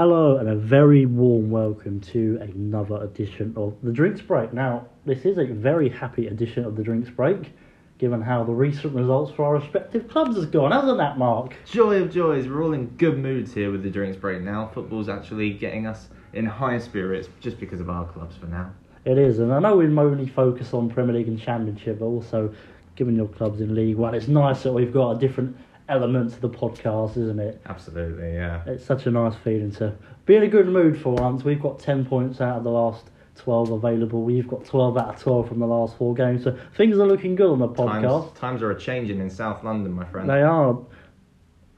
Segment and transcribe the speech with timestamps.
[0.00, 4.52] Hello and a very warm welcome to another edition of the Drinks Break.
[4.52, 7.52] Now, this is a very happy edition of the Drinks Break,
[7.98, 11.56] given how the recent results for our respective clubs has gone, hasn't that, Mark?
[11.64, 14.70] Joy of joys, we're all in good moods here with the drinks break now.
[14.72, 18.70] Football's actually getting us in high spirits just because of our clubs for now.
[19.04, 22.54] It is, and I know we mainly focus on Premier League and Championship, but also
[22.94, 25.56] given your clubs in League One, it's nice that we've got a different
[25.88, 27.60] element to the podcast, isn't it?
[27.66, 28.62] Absolutely, yeah.
[28.66, 29.94] It's such a nice feeling to
[30.26, 31.44] be in a good mood for once.
[31.44, 34.22] We've got 10 points out of the last 12 available.
[34.22, 36.44] We've got 12 out of 12 from the last four games.
[36.44, 38.24] So things are looking good on the podcast.
[38.24, 40.28] Times, times are a changing in South London, my friend.
[40.28, 40.78] They are.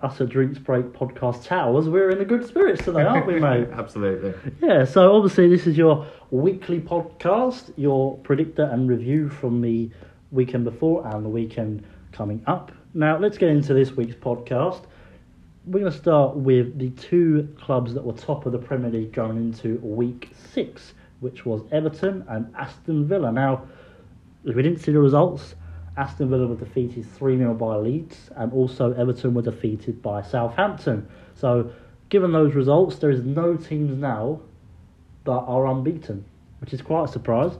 [0.02, 3.68] Us at Drinks Break Podcast Towers, we're in a good spirits today, aren't we, mate?
[3.72, 4.32] Absolutely.
[4.62, 9.90] Yeah, so obviously this is your weekly podcast, your predictor and review from the
[10.30, 12.72] weekend before and the weekend coming up.
[12.92, 14.82] Now, let's get into this week's podcast.
[15.64, 19.12] We're going to start with the two clubs that were top of the Premier League
[19.12, 23.30] going into week six, which was Everton and Aston Villa.
[23.30, 23.62] Now,
[24.42, 25.54] we didn't see the results,
[25.96, 31.06] Aston Villa were defeated 3 0 by Leeds, and also Everton were defeated by Southampton.
[31.34, 31.70] So,
[32.08, 34.40] given those results, there is no teams now
[35.24, 36.24] that are unbeaten,
[36.60, 37.52] which is quite a surprise.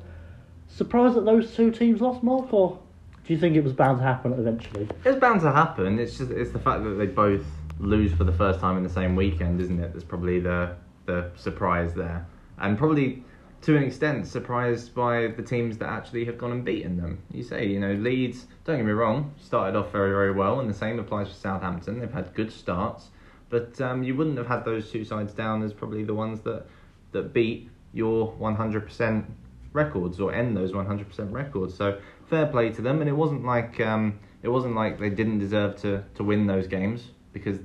[0.69, 2.78] Surprised that those two teams lost, Mark, or
[3.27, 4.89] do you think it was bound to happen eventually?
[5.05, 5.99] It's bound to happen.
[5.99, 7.45] It's just it's the fact that they both
[7.79, 9.93] lose for the first time in the same weekend, isn't it?
[9.93, 12.27] That's probably the the surprise there,
[12.59, 13.25] and probably
[13.62, 17.23] to an extent surprised by the teams that actually have gone and beaten them.
[17.31, 18.47] You say, you know, Leeds.
[18.65, 22.01] Don't get me wrong, started off very very well, and the same applies for Southampton.
[22.01, 23.09] They've had good starts,
[23.49, 26.67] but um, you wouldn't have had those two sides down as probably the ones that
[27.12, 29.25] that beat your 100%
[29.73, 31.75] records or end those 100% records.
[31.75, 35.39] So fair play to them, and it wasn't like um, it wasn't like they didn't
[35.39, 37.59] deserve to to win those games because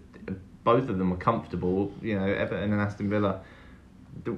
[0.64, 1.94] both of them were comfortable.
[2.02, 3.42] You know, Everton and Aston Villa.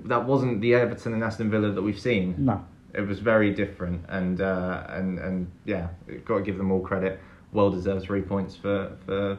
[0.06, 2.36] That wasn't the Everton and Aston Villa that we've seen.
[2.38, 2.66] No.
[2.94, 5.90] It was very different, and uh, and and yeah,
[6.25, 7.20] got to give them all credit.
[7.53, 9.38] Well deserved three points for for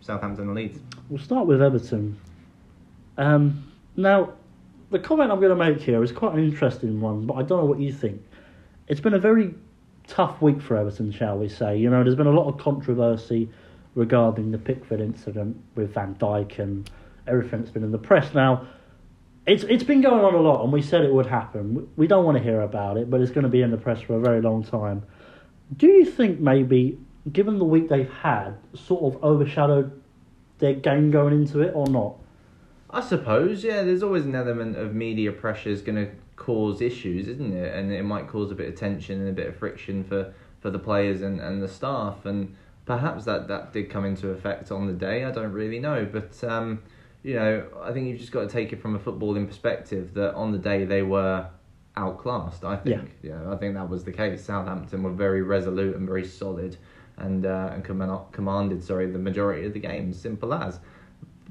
[0.00, 0.80] Southampton and Leeds.
[1.08, 2.18] We'll start with Everton.
[3.16, 4.32] Um, now,
[4.90, 7.60] the comment I'm going to make here is quite an interesting one, but I don't
[7.60, 8.22] know what you think.
[8.88, 9.54] It's been a very
[10.06, 11.76] tough week for Everton, shall we say?
[11.78, 13.48] You know, there's been a lot of controversy
[13.94, 16.88] regarding the Pickford incident with Van Dijk and
[17.26, 18.34] everything that's been in the press.
[18.34, 18.66] Now,
[19.46, 21.74] it's it's been going on a lot, and we said it would happen.
[21.74, 23.76] We- We don't want to hear about it, but it's going to be in the
[23.76, 25.02] press for a very long time.
[25.76, 26.98] Do you think maybe,
[27.32, 29.92] given the week they've had, sort of overshadowed
[30.58, 32.16] their game going into it, or not?
[32.94, 33.82] I suppose, yeah.
[33.82, 37.74] There's always an element of media pressure is going to cause issues, isn't it?
[37.74, 40.70] And it might cause a bit of tension and a bit of friction for, for
[40.70, 42.24] the players and, and the staff.
[42.24, 42.54] And
[42.86, 45.24] perhaps that, that did come into effect on the day.
[45.24, 46.82] I don't really know, but um,
[47.24, 50.34] you know, I think you've just got to take it from a footballing perspective that
[50.34, 51.48] on the day they were
[51.96, 52.64] outclassed.
[52.64, 54.44] I think, yeah, I think that was the case.
[54.44, 56.76] Southampton were very resolute and very solid,
[57.16, 60.12] and uh, and command, commanded, sorry, the majority of the game.
[60.12, 60.80] Simple as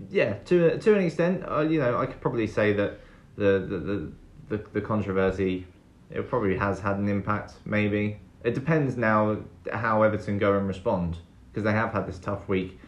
[0.09, 2.99] yeah, to to an extent, uh, you know, I could probably say that
[3.35, 4.11] the the, the
[4.49, 5.65] the the controversy
[6.09, 7.53] it probably has had an impact.
[7.65, 9.37] Maybe it depends now
[9.71, 11.17] how Everton go and respond
[11.51, 12.79] because they have had this tough week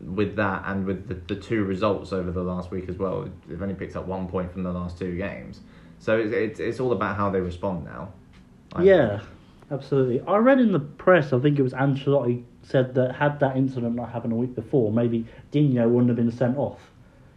[0.00, 3.28] with that and with the, the two results over the last week as well.
[3.46, 5.60] They've only picked up one point from the last two games,
[5.98, 8.12] so it's it's, it's all about how they respond now.
[8.74, 8.86] I think.
[9.70, 10.20] Absolutely.
[10.26, 13.94] I read in the press, I think it was Ancelotti said that had that incident
[13.94, 16.80] not happened a week before, maybe Dino wouldn't have been sent off.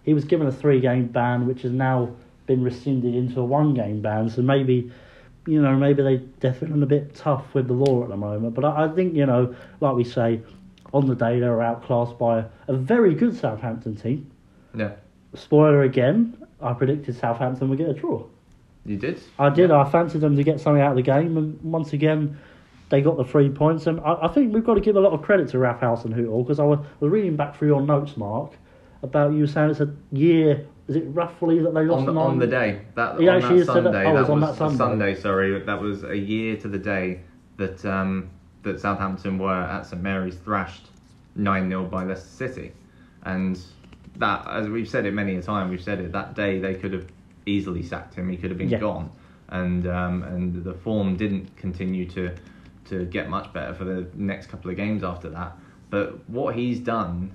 [0.04, 2.12] He was given a three game ban, which has now
[2.46, 4.30] been rescinded into a one game ban.
[4.30, 4.92] So maybe,
[5.46, 8.54] you know, maybe they definitely a bit tough with the law at the moment.
[8.54, 10.42] But I, I think, you know, like we say,
[10.94, 14.32] on the day they were outclassed by a very good Southampton team.
[14.74, 14.92] yeah,
[15.34, 18.26] Spoiler again, I predicted Southampton would get a draw.
[18.88, 19.22] You did.
[19.38, 19.70] I did.
[19.70, 22.40] I fancied them to get something out of the game, and once again,
[22.90, 23.86] they got the three points.
[23.86, 26.44] And I, I think we've got to give a lot of credit to Ralph Hasenhüttl
[26.44, 28.53] because I was, was reading back through your notes, Mark,
[29.03, 30.66] about you saying it's a year.
[30.88, 32.24] Is it roughly that they lost on the, nine?
[32.24, 34.39] on the day that He on actually that said that- Sunday oh, that was on
[34.39, 35.16] that a Sunday.
[35.16, 37.19] sorry that was a year to the day
[37.57, 38.30] that um
[38.63, 40.88] that Southampton were at St Mary's thrashed
[41.36, 42.72] nine 0 by Leicester City,
[43.24, 43.60] and
[44.16, 46.94] that as we've said it many a time we've said it that day they could
[46.94, 47.06] have
[47.48, 48.80] easily sacked him he could have been Yeah.
[48.80, 49.10] gone,
[49.50, 52.32] and um and the form didn't continue to
[52.86, 55.58] to get much better for the next couple of games after that,
[55.90, 57.32] but what he's done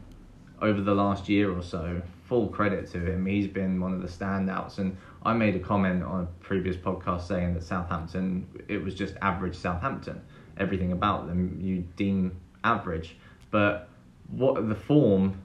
[0.63, 2.01] over the last year or so.
[2.29, 3.27] Full credit to him.
[3.27, 4.79] He's been one of the standouts.
[4.79, 9.15] And I made a comment on a previous podcast saying that Southampton, it was just
[9.21, 10.23] average Southampton.
[10.57, 13.17] Everything about them you deem average.
[13.51, 13.89] But
[14.31, 15.43] what the form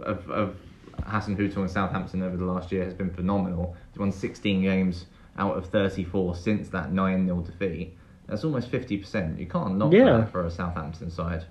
[0.00, 0.54] of, of
[1.00, 3.74] Hasenhüttl and Southampton over the last year has been phenomenal.
[4.02, 5.06] Won 16 games
[5.38, 7.96] out of 34 since that 9 0 defeat.
[8.26, 9.38] That's almost 50%.
[9.38, 10.18] You can't knock Yeah.
[10.18, 11.44] that for a Southampton side.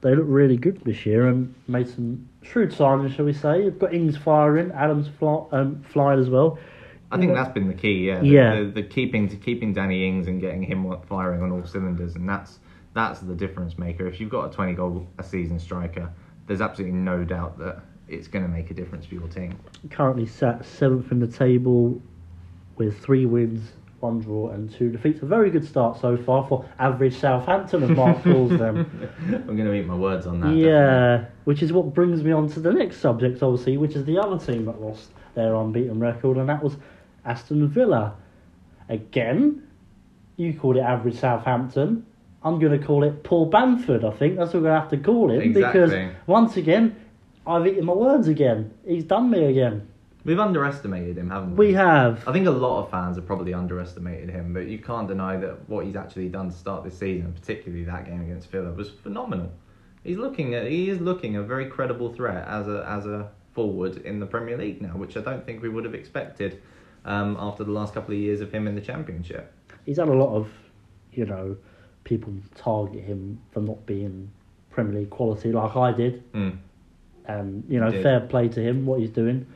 [0.00, 3.64] They look really good this year and made some shrewd signings, shall we say.
[3.64, 6.58] You've got Ings firing, Adams fly, um, flying as well.
[7.10, 8.20] I think that's been the key, yeah.
[8.20, 8.60] The, Yeah.
[8.60, 12.26] The, the keeping to keeping Danny Ings and getting him firing on all cylinders, and
[12.26, 12.58] that's
[12.94, 14.06] that's the difference maker.
[14.06, 16.10] If you've got a 20 goal a season striker,
[16.46, 19.58] there's absolutely no doubt that it's going to make a difference for your team.
[19.90, 22.00] Currently sat seventh in the table
[22.76, 25.22] with three wins, one draw, and two defeats.
[25.22, 29.10] A very good start so far for average Southampton, as Mark calls them.
[29.28, 30.46] I'm going to eat my words on that.
[30.46, 30.68] definitely.
[30.68, 34.18] Yeah, which is what brings me on to the next subject, obviously, which is the
[34.18, 36.76] other team that lost their unbeaten record, and that was
[37.24, 38.14] Aston Villa.
[38.88, 39.66] Again,
[40.36, 42.06] you called it average Southampton.
[42.44, 44.36] I'm going to call it Paul Bamford, I think.
[44.36, 45.40] That's what we're going to have to call him.
[45.40, 45.80] Exactly.
[45.80, 46.96] Because, once again,
[47.46, 48.72] I've eaten my words again.
[48.86, 49.88] He's done me again.
[50.24, 51.68] We've underestimated him, haven't we?
[51.68, 52.26] We have.
[52.28, 55.68] I think a lot of fans have probably underestimated him, but you can't deny that
[55.68, 59.50] what he's actually done to start this season, particularly that game against Villa, was phenomenal.
[60.04, 63.98] He's looking at he is looking a very credible threat as a as a forward
[63.98, 66.62] in the Premier League now, which I don't think we would have expected
[67.04, 69.52] um, after the last couple of years of him in the Championship.
[69.84, 70.48] He's had a lot of,
[71.12, 71.56] you know,
[72.04, 74.30] people target him for not being
[74.70, 76.32] Premier League quality like I did.
[76.32, 76.58] Mm.
[77.26, 79.46] And you know, fair play to him what he's doing.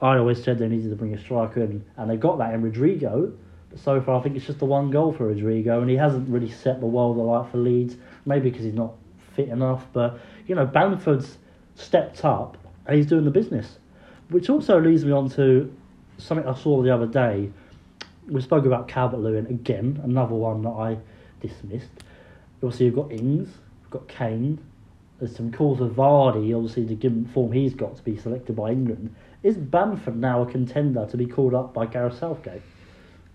[0.00, 2.62] I always said they needed to bring a striker in, and they got that in
[2.62, 3.32] Rodrigo.
[3.70, 6.28] But so far, I think it's just the one goal for Rodrigo, and he hasn't
[6.28, 7.96] really set the world alight for Leeds.
[8.26, 8.94] Maybe because he's not
[9.34, 11.38] fit enough, but you know, Bamford's
[11.74, 13.78] stepped up and he's doing the business.
[14.28, 15.74] Which also leads me on to
[16.18, 17.50] something I saw the other day.
[18.28, 20.98] We spoke about Calvert Lewin again, another one that I
[21.40, 21.90] dismissed.
[22.62, 23.48] Obviously, you've got Ings,
[23.82, 24.58] you've got Kane,
[25.22, 28.56] there's some calls for Vardy, obviously, the give him form he's got to be selected
[28.56, 29.14] by England.
[29.44, 32.60] Is Bamford now a contender to be called up by Gareth Southgate?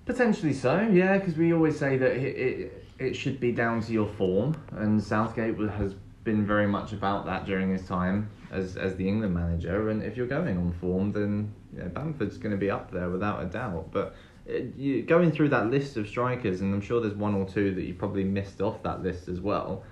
[0.06, 3.94] Potentially so, yeah, because we always say that it, it it should be down to
[3.94, 5.96] your form, and Southgate has
[6.26, 9.88] been very much about that during his time as as the England manager.
[9.90, 13.42] And if you're going on form, then yeah, Bamford's going to be up there without
[13.42, 13.92] a doubt.
[13.94, 14.14] But
[14.46, 17.74] it, you, going through that list of strikers, and I'm sure there's one or two
[17.76, 19.84] that you probably missed off that list as well.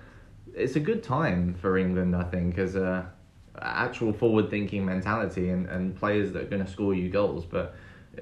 [0.56, 3.12] It's a good time for England, I think, as a
[3.60, 7.44] actual forward-thinking mentality and, and players that are going to score you goals.
[7.44, 7.74] But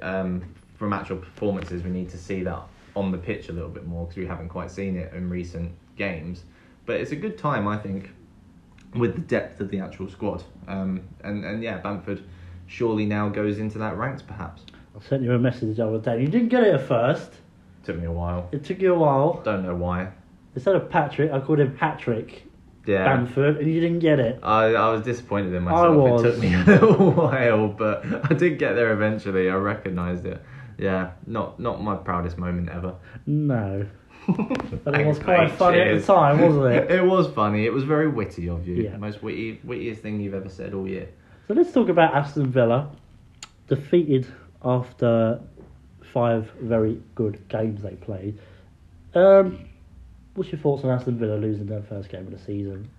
[0.02, 2.62] um, from actual performances, we need to see that
[2.96, 5.72] on the pitch a little bit more because we haven't quite seen it in recent
[5.96, 6.42] games.
[6.86, 8.10] But it's a good time, I think,
[8.96, 10.42] with the depth of the actual squad.
[10.66, 12.24] Um, and, and yeah, Bamford
[12.66, 14.62] surely now goes into that ranks, perhaps.
[14.96, 16.20] I sent you a message the other day.
[16.20, 17.30] You didn't get it at first.
[17.84, 18.48] Took me a while.
[18.50, 19.40] It took you a while.
[19.44, 20.10] Don't know why.
[20.54, 22.44] Instead of Patrick, I called him Hat-trick
[22.86, 23.04] Yeah.
[23.04, 24.38] Bamford, and you didn't get it.
[24.42, 25.96] I, I was disappointed in I myself.
[25.96, 26.22] was.
[26.24, 29.50] It took me a little while, but I did get there eventually.
[29.50, 30.42] I recognised it.
[30.78, 32.94] Yeah, not not my proudest moment ever.
[33.26, 33.86] No.
[34.84, 36.90] But it was quite funny at the time, wasn't it?
[36.98, 37.66] It was funny.
[37.66, 38.76] It was very witty of you.
[38.84, 38.96] Yeah.
[38.96, 41.08] Most witty, wittiest thing you've ever said all year.
[41.46, 42.90] So let's talk about Aston Villa.
[43.68, 44.26] Defeated
[44.64, 45.40] after
[46.12, 48.38] five very good games they played.
[49.14, 49.68] Um,
[50.34, 52.90] what's your thoughts on Aston Villa losing their first game of the season?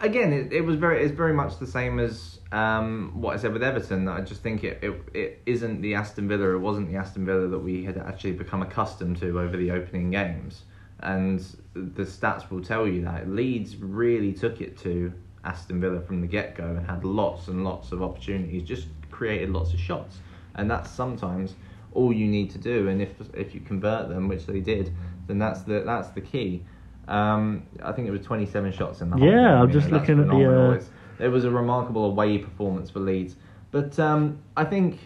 [0.00, 3.52] Again, it, it was very it's very much the same as um, what I said
[3.52, 4.08] with Everton.
[4.08, 6.54] I just think it, it it isn't the Aston Villa.
[6.54, 10.10] It wasn't the Aston Villa that we had actually become accustomed to over the opening
[10.10, 10.62] games,
[11.00, 11.40] and
[11.74, 15.12] the stats will tell you that Leeds really took it to
[15.44, 19.50] Aston Villa from the get go and had lots and lots of opportunities, just created
[19.50, 20.18] lots of shots,
[20.54, 21.56] and that's sometimes
[21.92, 22.88] all you need to do.
[22.88, 24.92] And if if you convert them, which they did,
[25.26, 26.64] then that's the that's the key.
[27.08, 29.44] Um, I think it was 27 shots in the whole Yeah, game.
[29.44, 30.80] I'm You just know, looking at the,
[31.20, 33.34] uh, it was a remarkable away performance for Leeds.
[33.72, 35.00] But um, I think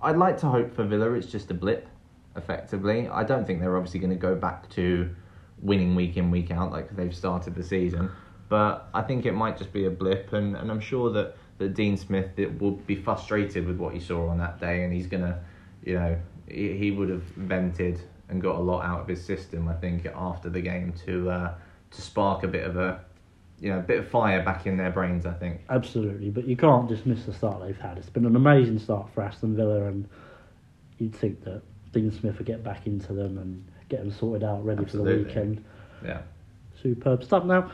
[0.00, 1.88] I'd like to hope for Villa it's just a blip,
[2.36, 3.08] effectively.
[3.08, 5.10] I don't think they're obviously going to go back to
[5.60, 8.10] winning week in, week out like they've started the season.
[8.48, 11.74] But I think it might just be a blip, and, and I'm sure that, that
[11.74, 15.06] Dean Smith it will be frustrated with what he saw on that day, and he's
[15.06, 15.38] going to,
[15.84, 19.68] you know, he, he would have vented and got a lot out of his system,
[19.68, 21.54] I think, after the game to uh,
[21.90, 23.00] to spark a bit of a
[23.60, 25.60] you know, a bit of fire back in their brains, I think.
[25.70, 27.98] Absolutely, but you can't dismiss the start they've had.
[27.98, 30.08] It's been an amazing start for Aston Villa, and
[30.98, 31.62] you'd think that
[31.92, 35.04] Dean Smith would get back into them and get them sorted out, ready for the
[35.04, 35.64] weekend.
[36.04, 36.22] Yeah.
[36.82, 37.44] Superb stuff.
[37.44, 37.70] Now,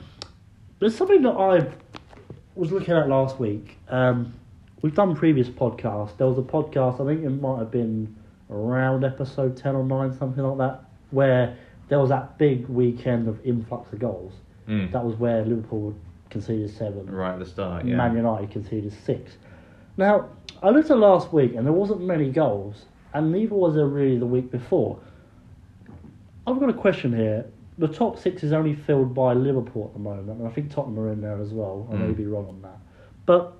[0.79, 1.67] there's something that I
[2.55, 3.79] was looking at last week.
[3.88, 4.35] Um,
[4.83, 6.17] we've done previous podcasts.
[6.17, 8.15] There was a podcast, I think it might have been
[8.51, 11.57] around episode 10 or 9, something like that, where
[11.89, 14.33] there was that big weekend of influx of goals.
[14.69, 14.91] Mm.
[14.93, 15.95] That was where Liverpool
[16.31, 17.07] conceded seven.
[17.11, 17.97] Right at the start, yeah.
[17.97, 19.37] Man United conceded six.
[19.97, 20.29] Now,
[20.63, 24.19] I looked at last week and there wasn't many goals, and neither was there really
[24.19, 24.99] the week before.
[26.47, 27.47] I've got a question here.
[27.79, 30.99] The top six is only filled by Liverpool at the moment, and I think Tottenham
[31.01, 31.89] are in there as well.
[31.91, 32.17] I may Mm.
[32.17, 32.79] be wrong on that.
[33.27, 33.55] But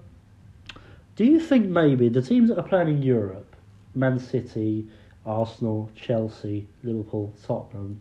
[1.21, 3.55] do you think maybe the teams that are playing in Europe,
[3.95, 4.89] Man City,
[5.27, 8.01] Arsenal, Chelsea, Liverpool, Tottenham,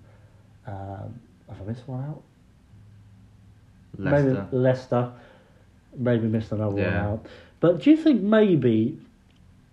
[0.65, 2.23] um, have I missed one out?
[3.97, 4.47] Leicester.
[4.51, 5.11] Maybe Leicester.
[5.97, 7.25] Maybe missed another one out.
[7.59, 8.97] But do you think maybe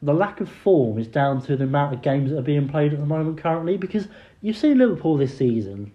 [0.02, 2.94] the lack of form is down to the amount of games that are being played
[2.94, 3.76] at the moment currently?
[3.76, 4.08] Because
[4.42, 5.92] you've seen Liverpool this season.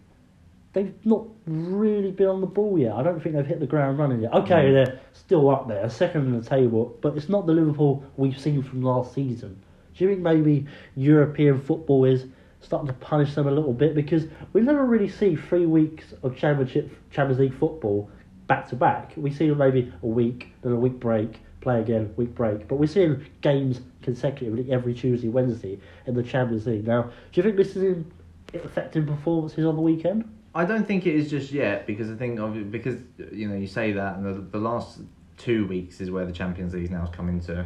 [0.73, 2.93] They've not really been on the ball yet.
[2.93, 4.33] I don't think they've hit the ground running yet.
[4.33, 4.73] Okay, Mm.
[4.85, 8.61] they're still up there, second in the table, but it's not the Liverpool we've seen
[8.63, 9.57] from last season.
[9.95, 12.25] Do you think maybe European football is
[12.61, 13.95] starting to punish them a little bit?
[13.95, 18.09] Because we never really see three weeks of Championship Champions League football
[18.47, 19.11] back to back.
[19.17, 22.67] We see maybe a week, then a week break, play again, week break.
[22.69, 26.87] But we're seeing games consecutively every Tuesday, Wednesday in the Champions League.
[26.87, 28.05] Now, do you think this is
[28.53, 30.23] affecting performances on the weekend?
[30.53, 32.99] I don't think it is just yet because I think of because
[33.31, 34.99] you know you say that and the, the last
[35.37, 37.61] two weeks is where the Champions League now has come into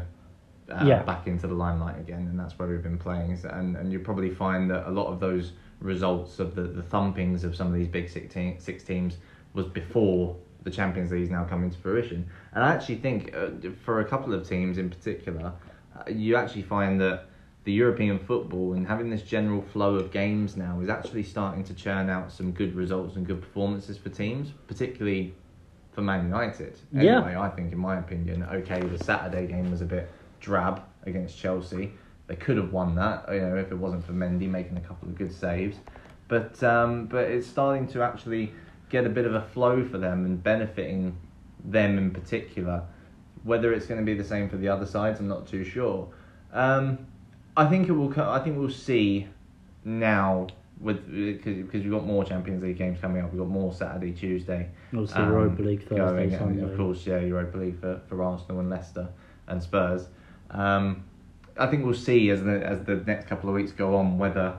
[0.70, 1.04] uh, Yeah.
[1.04, 4.30] back into the limelight again and that's where we've been playing and and you probably
[4.30, 7.88] find that a lot of those results of the, the thumpings of some of these
[7.88, 9.18] big six, six teams
[9.54, 13.50] was before the Champions League is now coming to fruition and I actually think uh,
[13.84, 15.54] for a couple of teams in particular
[15.98, 17.26] uh, you actually find that
[17.66, 21.74] the European football and having this general flow of games now is actually starting to
[21.74, 25.34] churn out some good results and good performances for teams, particularly
[25.92, 26.78] for Man United.
[26.94, 27.18] Yeah.
[27.18, 31.38] Anyway, I think, in my opinion, okay, the Saturday game was a bit drab against
[31.38, 31.92] Chelsea.
[32.28, 35.10] They could have won that, you know, if it wasn't for Mendy making a couple
[35.10, 35.78] of good saves.
[36.28, 38.52] But um, but it's starting to actually
[38.90, 41.18] get a bit of a flow for them and benefiting
[41.64, 42.84] them in particular.
[43.44, 46.10] Whether it's going to be the same for the other sides, I'm not too sure.
[46.52, 47.06] Um,
[47.58, 48.14] I think it will.
[48.22, 49.28] I think we'll see
[49.84, 50.48] now
[50.80, 53.32] with because we've got more Champions League games coming up.
[53.32, 54.70] We've got more Saturday, Tuesday.
[54.94, 56.64] Obviously, um, Europa League Thursday, going, Sunday.
[56.64, 59.08] of course, yeah, Europa League for, for Arsenal and Leicester
[59.48, 60.08] and Spurs.
[60.52, 61.04] Um,
[61.58, 64.58] I think we'll see as the as the next couple of weeks go on whether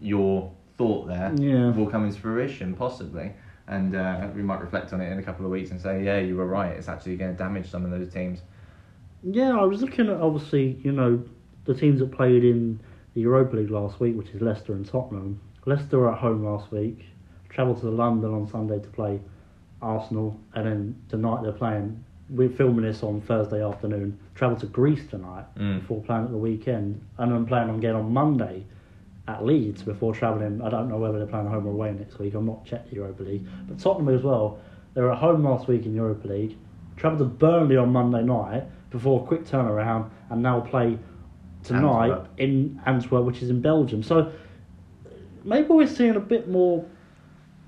[0.00, 1.70] your thought there Yeah.
[1.70, 3.32] will come into fruition, possibly.
[3.66, 6.18] And uh, we might reflect on it in a couple of weeks and say, yeah,
[6.18, 6.70] you were right.
[6.76, 8.40] It's actually going to damage some of those teams.
[9.24, 11.24] Yeah, I was looking at obviously, you know,
[11.66, 12.80] the teams that played in
[13.14, 15.40] the Europa League last week, which is Leicester and Tottenham.
[15.64, 17.04] Leicester were at home last week,
[17.48, 19.20] travelled to London on Sunday to play
[19.82, 22.02] Arsenal, and then tonight they're playing.
[22.30, 24.18] We're filming this on Thursday afternoon.
[24.34, 25.80] Travel to Greece tonight Mm.
[25.80, 28.64] before playing at the weekend, and I'm planning on getting on Monday
[29.28, 30.60] at Leeds before travelling.
[30.62, 32.34] I don't know whether they're playing home or away next week.
[32.34, 34.58] I'm not checked the Europa League, but Tottenham as well.
[34.94, 36.56] They were at home last week in Europa League.
[36.96, 40.98] Travelled to Burnley on Monday night before a quick turnaround, and now play
[41.66, 42.28] tonight Antwerp.
[42.38, 44.02] in Antwerp, which is in Belgium.
[44.02, 44.32] So
[45.44, 46.84] maybe we're seeing a bit more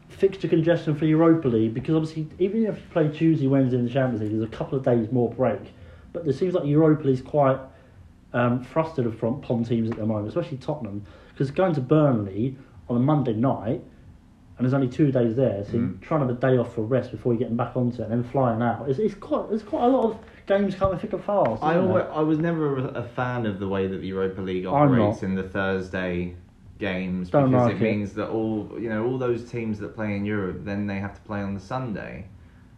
[0.09, 3.91] fixture congestion for Europa League because obviously even if you play Tuesday, Wednesday in the
[3.91, 5.61] Champions League, there's a couple of days more break.
[6.13, 7.61] But it seems like Europa League's quite
[8.33, 12.57] um, thrusted upon teams at the moment, especially Tottenham, because going to Burnley
[12.89, 13.83] on a Monday night
[14.59, 16.01] and there's only two days there, so you're Mm.
[16.01, 18.13] trying to have a day off for rest before you're getting back onto it and
[18.13, 18.89] then flying out.
[18.91, 21.63] It's, it's quite there's quite a lot of games coming thick and fast.
[21.63, 22.05] I, always.
[22.13, 25.35] I was never a, a fan of the way that the Europa League operates in
[25.37, 26.35] the Thursday
[26.79, 27.91] games Don't because like it it.
[27.97, 31.15] means that all you know all those teams that play in Europe then they have
[31.15, 32.27] to play on the Sunday,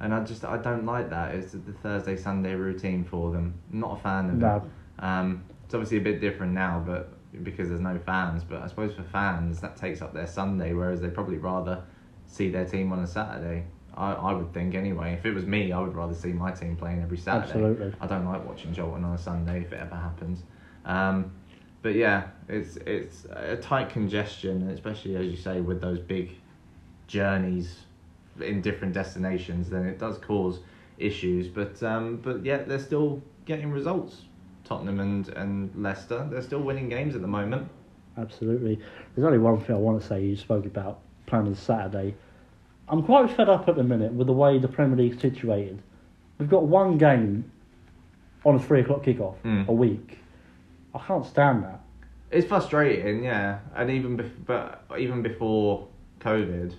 [0.01, 1.35] and I just I don't like that.
[1.35, 3.55] It's the Thursday Sunday routine for them.
[3.73, 4.57] I'm not a fan of No.
[4.57, 5.03] it.
[5.05, 8.45] Um, it's obviously a bit different now, but because there's no fans.
[8.45, 11.83] But I suppose for fans that takes up their Sunday, whereas they probably rather
[12.27, 13.65] see their team on a Saturday.
[13.95, 15.15] I, I would think anyway.
[15.15, 17.53] If it was me, I would rather see my team playing every Saturday.
[17.53, 17.95] Absolutely.
[18.01, 20.43] I don't like watching Charlton on a Sunday if it ever happens.
[20.85, 21.33] Um,
[21.83, 26.33] but yeah, it's it's a tight congestion, especially as you say with those big
[27.07, 27.81] journeys
[28.41, 29.71] in different destinations.
[29.71, 30.61] Then it does cause
[30.99, 31.49] issues.
[31.49, 34.23] But um, but yet they're still getting results.
[34.71, 37.69] Tottenham and and Leicester, they're still winning games at the moment.
[38.17, 38.79] Absolutely.
[39.15, 40.23] There's only one thing I want to say.
[40.25, 42.15] You spoke about playing on Saturday.
[42.89, 45.83] I'm quite fed up at the minute with the way the Premier League's situated.
[46.39, 47.51] We've got one game
[48.45, 49.67] on a three o'clock kickoff Mm.
[49.69, 50.19] a week.
[50.95, 51.81] I can't stand that.
[52.31, 55.89] It's frustrating, yeah, and even bef- but even before
[56.21, 56.75] COVID,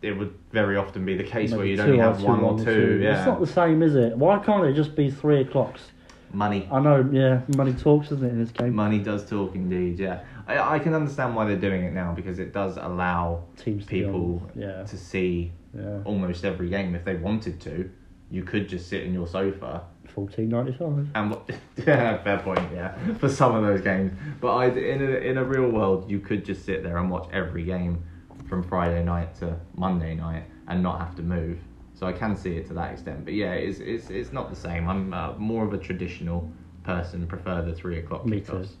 [0.00, 2.64] it would very often be the case where you'd two only have one or on
[2.64, 3.00] two.
[3.02, 4.16] It's not the same, is it?
[4.16, 5.90] Why can't it just be three o'clocks?
[6.34, 6.68] Money.
[6.70, 8.74] I know, yeah, money talks, doesn't it, in this game?
[8.74, 10.20] Money does talk indeed, yeah.
[10.46, 14.42] I, I can understand why they're doing it now because it does allow Teams people
[14.54, 14.82] on- yeah.
[14.84, 16.00] to see Yeah.
[16.04, 17.90] almost every game if they wanted to.
[18.30, 21.08] You could just sit in your sofa Fourteen ninety five.
[21.14, 24.12] And what, yeah, fair point, yeah, for some of those games.
[24.40, 27.28] But I, in a, in a real world, you could just sit there and watch
[27.32, 28.04] every game
[28.48, 31.58] from Friday night to Monday night and not have to move.
[31.94, 33.24] So I can see it to that extent.
[33.24, 34.88] But yeah, it's it's it's not the same.
[34.88, 36.50] I'm uh, more of a traditional
[36.82, 38.52] person, prefer the three o'clock Me too.
[38.52, 38.72] kickoffs.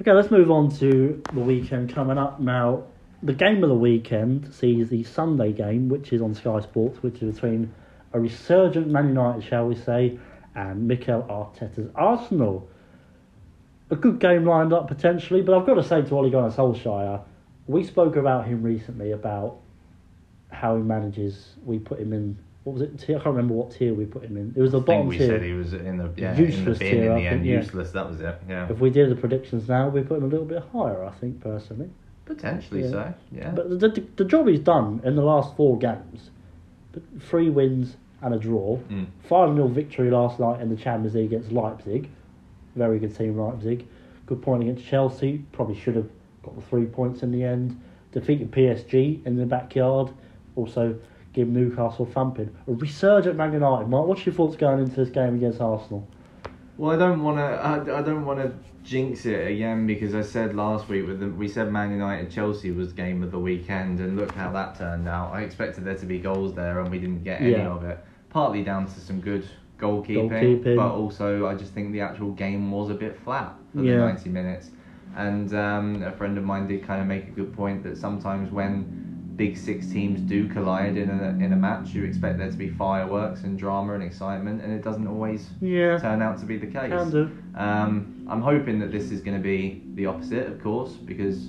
[0.00, 2.84] Okay, let's move on to the weekend coming up now.
[3.22, 7.22] The game of the weekend sees the Sunday game, which is on Sky Sports, which
[7.22, 7.72] is between
[8.12, 10.18] a resurgent Man United, shall we say,
[10.54, 12.68] and Mikel Arteta's Arsenal.
[13.90, 17.22] A good game lined up potentially, but I've got to say to Ole Gunnar Solskjaer,
[17.66, 19.58] we spoke about him recently about
[20.50, 21.54] how he manages.
[21.64, 22.38] We put him in.
[22.64, 22.96] What was it?
[22.98, 23.16] Tier?
[23.16, 24.54] I can't remember what tier we put him in.
[24.56, 25.26] It was the I think we tier.
[25.26, 27.40] said he was in the yeah, in the Useless bin tier, in I the end.
[27.40, 27.56] think, yeah.
[27.58, 27.90] Useless.
[27.90, 28.40] That was it.
[28.48, 31.04] Yeah, If we did the predictions now, we put him a little bit higher.
[31.04, 31.90] I think personally.
[32.24, 32.90] potentially Yeah.
[32.90, 33.14] so.
[33.32, 33.50] Yeah.
[33.50, 36.30] But the, the, the job he's done in the last four games,
[36.92, 39.06] but three wins and a draw, Mm.
[39.24, 42.08] 5 0 victory last night in the Champions League against Leipzig.
[42.76, 43.84] Very good team, Leipzig.
[44.26, 45.44] Good point against Chelsea.
[45.50, 46.08] Probably should have
[46.44, 47.80] got the three points in the end.
[48.12, 50.10] Defeated PSG in the backyard.
[50.54, 50.94] Also,
[51.32, 52.50] give Newcastle thumping.
[52.66, 53.88] A resurgent Man United.
[53.88, 56.06] Mark, what's your thoughts going into this game against Arsenal?
[56.78, 57.42] Well, I don't want to.
[57.42, 61.28] I, I don't want to jinx it again because I said last week with the,
[61.28, 65.06] we said Man United Chelsea was game of the weekend, and look how that turned
[65.08, 65.32] out.
[65.32, 67.68] I expected there to be goals there, and we didn't get any Yeah.
[67.72, 67.98] of it.
[68.30, 69.46] Partly down to some good
[69.78, 70.76] goalkeeping, Goalkeeping.
[70.76, 73.92] but also I just think the actual game was a bit flat for Yeah.
[73.92, 74.70] the ninety minutes.
[75.14, 78.50] And um, a friend of mine did kind of make a good point that sometimes
[78.50, 82.56] when big six teams do collide in a in a match, you expect there to
[82.56, 86.56] be fireworks and drama and excitement, and it doesn't always Yeah, turn out to be
[86.58, 86.90] the case.
[86.90, 87.30] can do.
[87.56, 91.48] Um, I'm hoping that this is going to be the opposite, of course, because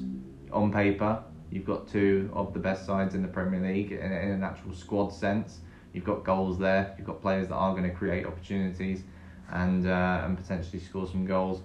[0.52, 1.22] on paper
[1.52, 4.74] you've got two of the best sides in the Premier League in, in an actual
[4.74, 5.60] squad sense.
[5.94, 6.96] You've got goals there.
[6.98, 9.04] You've got players that are going to create opportunities
[9.52, 11.62] and uh, and potentially score some goals.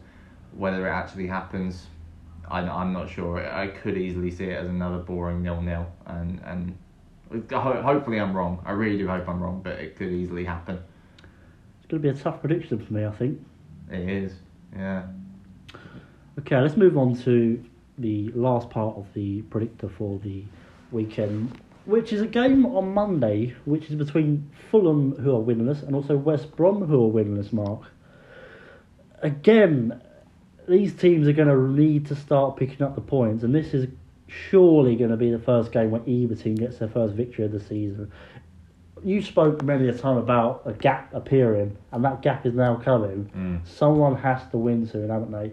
[0.53, 1.87] Whether it actually happens,
[2.51, 3.45] I, I'm not sure.
[3.47, 6.77] I could easily see it as another boring nil nil, and and
[7.53, 8.63] hopefully I'm wrong.
[8.65, 10.79] I really do hope I'm wrong, but it could easily happen.
[11.79, 13.41] It's going to be a tough prediction for me, I think.
[13.91, 14.33] It is,
[14.75, 15.07] yeah.
[16.39, 17.63] Okay, let's move on to
[17.99, 20.45] the last part of the predictor for the
[20.93, 25.95] weekend, which is a game on Monday, which is between Fulham, who are winless, and
[25.95, 27.81] also West Brom, who are winless, Mark.
[29.21, 30.01] Again,
[30.69, 33.89] these teams are going to need to start picking up the points, and this is
[34.27, 37.53] surely going to be the first game where either team gets their first victory of
[37.53, 38.13] the season.
[39.03, 43.31] You spoke many a time about a gap appearing, and that gap is now coming.
[43.35, 43.67] Mm.
[43.67, 45.53] Someone has to win soon, haven't they?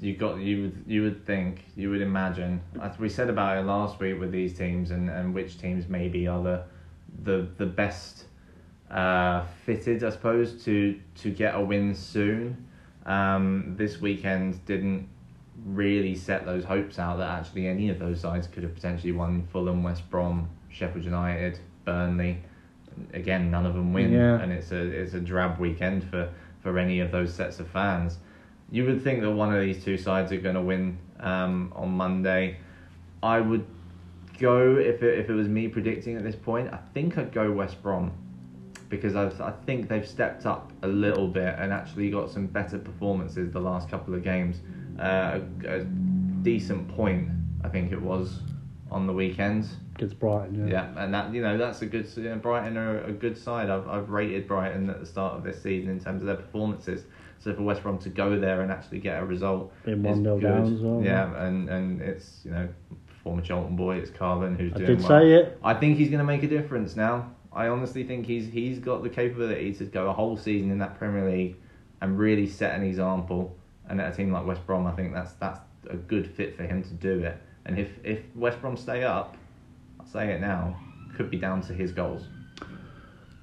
[0.00, 3.62] you got you would you would think you would imagine as we said about it
[3.62, 6.62] last week with these teams and, and which teams maybe are the
[7.22, 8.24] the the best
[8.90, 12.65] uh, fitted I suppose to to get a win soon
[13.06, 15.08] um, this weekend didn't
[15.64, 19.46] really set those hopes out that actually any of those sides could have potentially won
[19.50, 22.38] Fulham West Brom Sheffield United Burnley
[23.14, 24.40] again none of them win Yeah.
[24.40, 26.30] and it's a it's a drab weekend for
[26.62, 28.18] for any of those sets of fans
[28.70, 31.90] you would think that one of these two sides are going to win um, on
[31.90, 32.56] Monday.
[33.22, 33.64] I would
[34.38, 36.72] go if it, if it was me predicting at this point.
[36.72, 38.12] I think I'd go West Brom
[38.88, 42.78] because I I think they've stepped up a little bit and actually got some better
[42.78, 44.60] performances the last couple of games.
[44.98, 45.84] Uh, a, a
[46.42, 47.28] decent point
[47.62, 48.40] I think it was
[48.90, 49.68] on the weekend.
[49.96, 50.92] Against Brighton, yeah.
[50.94, 52.06] Yeah, and that you know that's a good.
[52.16, 53.70] You know, Brighton are a good side.
[53.70, 57.04] I've I've rated Brighton at the start of this season in terms of their performances.
[57.38, 60.42] So for West Brom to go there and actually get a result, is 1-0 good.
[60.42, 62.68] down as well, Yeah, and and it's you know
[63.22, 65.08] former Charlton boy, it's Karlan who's I doing did well.
[65.08, 65.58] say it.
[65.62, 67.32] I think he's going to make a difference now.
[67.56, 70.98] I honestly think he's he's got the capability to go a whole season in that
[70.98, 71.56] Premier League
[72.02, 73.56] and really set an example.
[73.88, 76.64] And at a team like West Brom, I think that's that's a good fit for
[76.64, 77.40] him to do it.
[77.64, 79.36] And if if West Brom stay up,
[79.98, 80.78] I'll say it now,
[81.16, 82.24] could be down to his goals.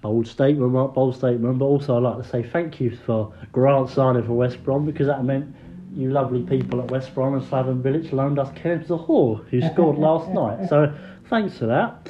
[0.02, 1.58] Bold statement, Mark, bold statement.
[1.58, 5.08] But also, I'd like to say thank you for Grant signing for West Brom because
[5.08, 5.56] that meant
[5.96, 9.98] you lovely people at West Brom and Slaven Bilić loaned us Kenneth Zohore, who scored
[9.98, 10.70] last night.
[10.70, 10.94] So
[11.30, 12.08] thanks for that.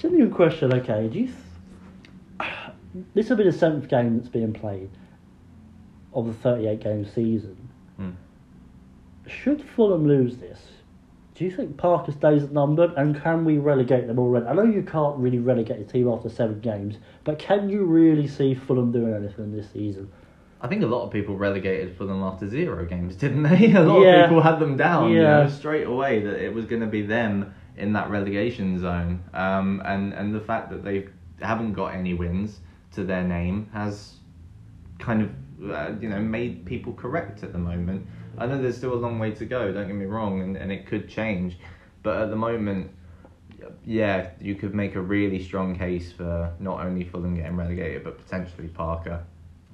[0.00, 1.08] Genuine question, okay.
[1.08, 1.26] Do you.
[1.26, 4.90] Th- this will be the seventh game that's being played
[6.12, 7.68] of the 38 game season.
[7.96, 8.10] Hmm.
[9.28, 10.58] Should Fulham lose this,
[11.36, 14.46] do you think Parker stays at numbered and can we relegate them already?
[14.46, 18.26] I know you can't really relegate a team after seven games, but can you really
[18.26, 20.10] see Fulham doing anything this season?
[20.60, 23.72] I think a lot of people relegated Fulham after zero games, didn't they?
[23.74, 24.24] A lot Yeah.
[24.24, 27.02] of people had them down, you know, straight away that it was going to be
[27.02, 29.22] them in that relegation zone.
[29.34, 31.08] Um, and and the fact that they
[31.40, 32.60] haven't got any wins
[32.92, 34.16] to their name has
[34.98, 38.06] kind of uh, you know made people correct at the moment.
[38.38, 39.72] I know there's still a long way to go.
[39.72, 41.58] Don't get me wrong, and, and it could change,
[42.02, 42.90] but at the moment,
[43.84, 48.18] yeah, you could make a really strong case for not only Fulham getting relegated, but
[48.18, 49.24] potentially Parker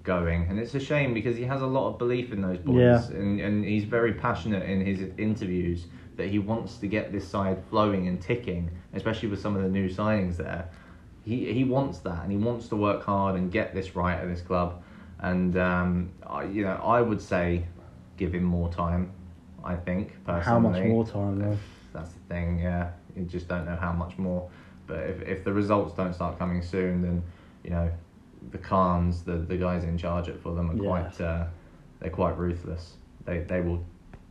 [0.02, 0.46] going.
[0.48, 3.16] And it's a shame because he has a lot of belief in those boys, Yeah.
[3.16, 5.86] and and he's very passionate in his interviews
[6.16, 9.68] that he wants to get this side flowing and ticking, especially with some of the
[9.68, 10.68] new signings there.
[11.24, 14.28] He he wants that, and he wants to work hard and get this right at
[14.28, 14.82] this club.
[15.18, 17.66] And um, I, you know, I would say
[18.16, 19.12] give him more time.
[19.64, 20.44] I think personally.
[20.44, 21.58] How much more time though?
[21.92, 22.90] That's the thing, yeah.
[23.16, 24.48] You just don't know how much more.
[24.86, 27.22] But if, if the results don't start coming soon, then
[27.64, 27.90] you know
[28.52, 30.88] the Khans, the the guys in charge at Fulham, are Yeah.
[30.88, 31.46] quite uh,
[31.98, 32.94] they're quite ruthless.
[33.24, 33.84] They they will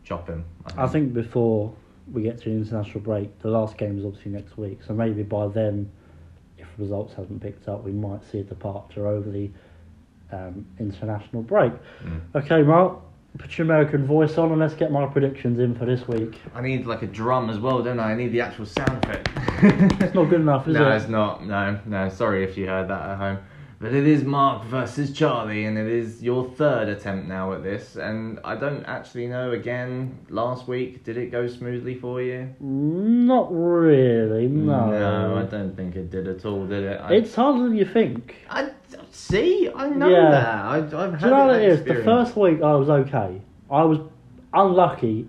[0.05, 0.45] chop him.
[0.77, 1.73] I think before
[2.11, 5.23] we get to the international break, the last game is obviously next week, so maybe
[5.23, 5.91] by then,
[6.57, 9.49] if results haven't picked up, we might see a departure over the
[10.31, 11.73] um, international break.
[12.03, 12.21] Mm.
[12.35, 12.99] Okay, Mark,
[13.37, 16.39] put your American voice on and let's get my predictions in for this week.
[16.53, 18.11] I need like a drum as well, don't I?
[18.11, 19.27] I need the actual sound for it.
[20.01, 20.95] It's not good enough, is no, it?
[20.95, 21.45] it's not.
[21.45, 22.09] No, no.
[22.09, 23.39] Sorry if you heard that at home.
[23.85, 27.95] But it is Mark versus Charlie, and it is your third attempt now at this.
[27.97, 29.51] And I don't actually know.
[29.51, 32.49] Again, last week, did it go smoothly for you?
[32.59, 34.89] Not really, no.
[34.89, 36.99] No, I don't think it did at all, did it?
[36.99, 38.37] I, It's harder than you think.
[38.49, 38.71] I
[39.11, 39.69] see.
[39.75, 40.31] I know Yeah.
[40.31, 40.65] that.
[40.65, 41.83] I, I've had Do you know what that it is?
[41.83, 43.39] The first week I was okay.
[43.69, 43.99] I was
[44.51, 45.27] unlucky.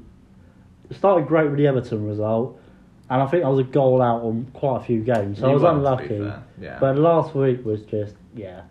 [0.93, 2.59] Started great with the Everton result,
[3.11, 5.53] and I think I was a goal out on quite a few games, so I
[5.53, 6.33] was unlucky.
[6.59, 6.79] Yeah.
[6.81, 8.63] But last week was just yeah,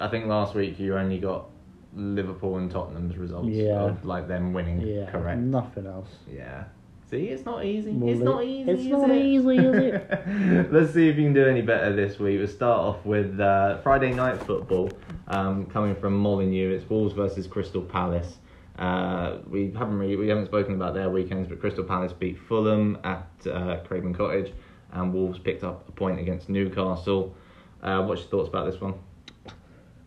[0.00, 1.46] I think last week you only got
[1.94, 3.48] Liverpool and Tottenham's results.
[3.50, 3.82] Yeah.
[3.82, 4.80] Of, like them winning.
[4.80, 5.38] yeah, Correct.
[5.40, 6.08] nothing else.
[6.30, 6.64] Yeah.
[7.10, 7.90] See, it's not easy.
[7.92, 8.70] Well, it's it- not easy.
[8.70, 9.22] it's is not it?
[9.22, 10.72] easy, is it?
[10.72, 12.38] Let's see if you can do any better this week.
[12.38, 14.90] We'll start off with uh, Friday night football
[15.28, 16.70] um, coming from Molineux.
[16.74, 18.38] It's Wolves versus Crystal Palace.
[18.78, 22.96] Uh, we haven't really we haven't spoken about their weekends, but Crystal Palace beat Fulham
[23.04, 24.54] at uh, Craven Cottage,
[24.92, 27.34] and Wolves picked up a point against Newcastle.
[27.82, 28.94] Uh, what's your thoughts about this one?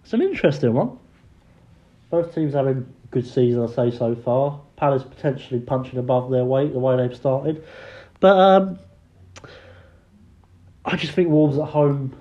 [0.03, 0.97] It's an interesting one.
[2.09, 4.61] Both teams having a good season, I say so far.
[4.77, 7.65] Palace potentially punching above their weight the way they've started,
[8.19, 8.79] but um,
[10.85, 12.15] I just think Wolves at home,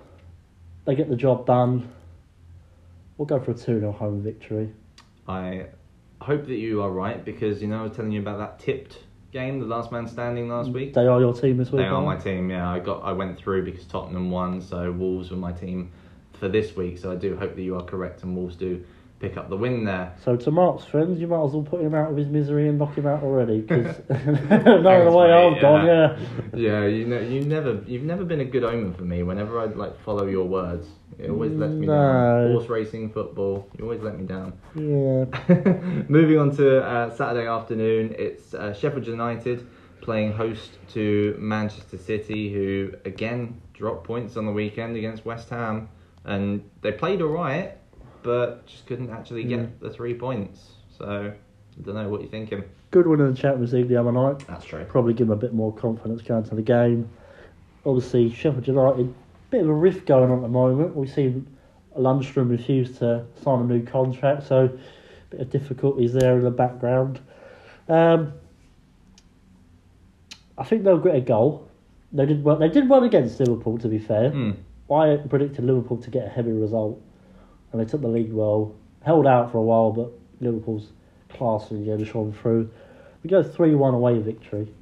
[0.87, 1.93] they get the job done.
[3.17, 4.73] We'll go for a two 0 home victory.
[5.29, 5.67] I
[6.21, 8.99] hope that you are right because you know I was telling you about that tipped
[9.35, 10.94] game, the last man standing last week.
[10.94, 11.83] They are your team this week.
[11.83, 12.49] They are my team.
[12.49, 15.90] Yeah, I got I went through because Tottenham won, so Wolves were my team
[16.33, 16.97] for this week.
[16.99, 18.83] So I do hope that you are correct and Wolves do
[19.20, 20.14] pick up the win there.
[20.24, 22.79] So to Mark's friends, you might as well put him out of his misery and
[22.79, 24.44] knock him out already, because knowing
[25.05, 26.18] the way I've gone, yeah.
[26.53, 26.83] yeah.
[26.83, 29.22] Yeah, you know, you never, you've never been a good omen for me.
[29.22, 32.53] Whenever I like follow your words, it always lets me down.
[32.53, 34.53] Horse racing, football, you always let me down.
[34.74, 35.24] Yeah.
[36.09, 39.66] Moving on to uh, Saturday afternoon, it's uh, Sheffield United
[40.05, 45.88] playing host to Manchester City, who again dropped points on the weekend against West Ham,
[46.24, 47.79] and they played alright,
[48.24, 49.78] but just couldn't actually get Mm.
[49.80, 50.72] the three points.
[50.98, 52.64] So I don't know what you're thinking.
[52.90, 54.44] Good win in the Champions League the other night.
[54.48, 54.84] That's true.
[54.88, 57.08] Probably give him a bit more confidence going to the game.
[57.87, 59.12] Obviously, Sheffield United,
[59.50, 60.96] bit of a rift going on at the moment.
[60.96, 61.46] We've seen
[61.98, 64.70] Lundstram refuse to sign a new contract, so a
[65.30, 67.20] bit of difficulties there in the background.
[67.88, 68.32] Um,
[70.56, 71.68] I think they'll get a goal.
[72.12, 72.56] They did well.
[72.56, 74.30] They did well against Liverpool, to be fair.
[74.30, 74.52] Hmm.
[74.92, 77.00] I predicted Liverpool to get a heavy result,
[77.74, 78.72] and they took the lead well.
[79.02, 80.92] Held out for a while, but Liverpool's
[81.28, 82.70] class and again shone through.
[83.22, 84.72] We go three one away victory.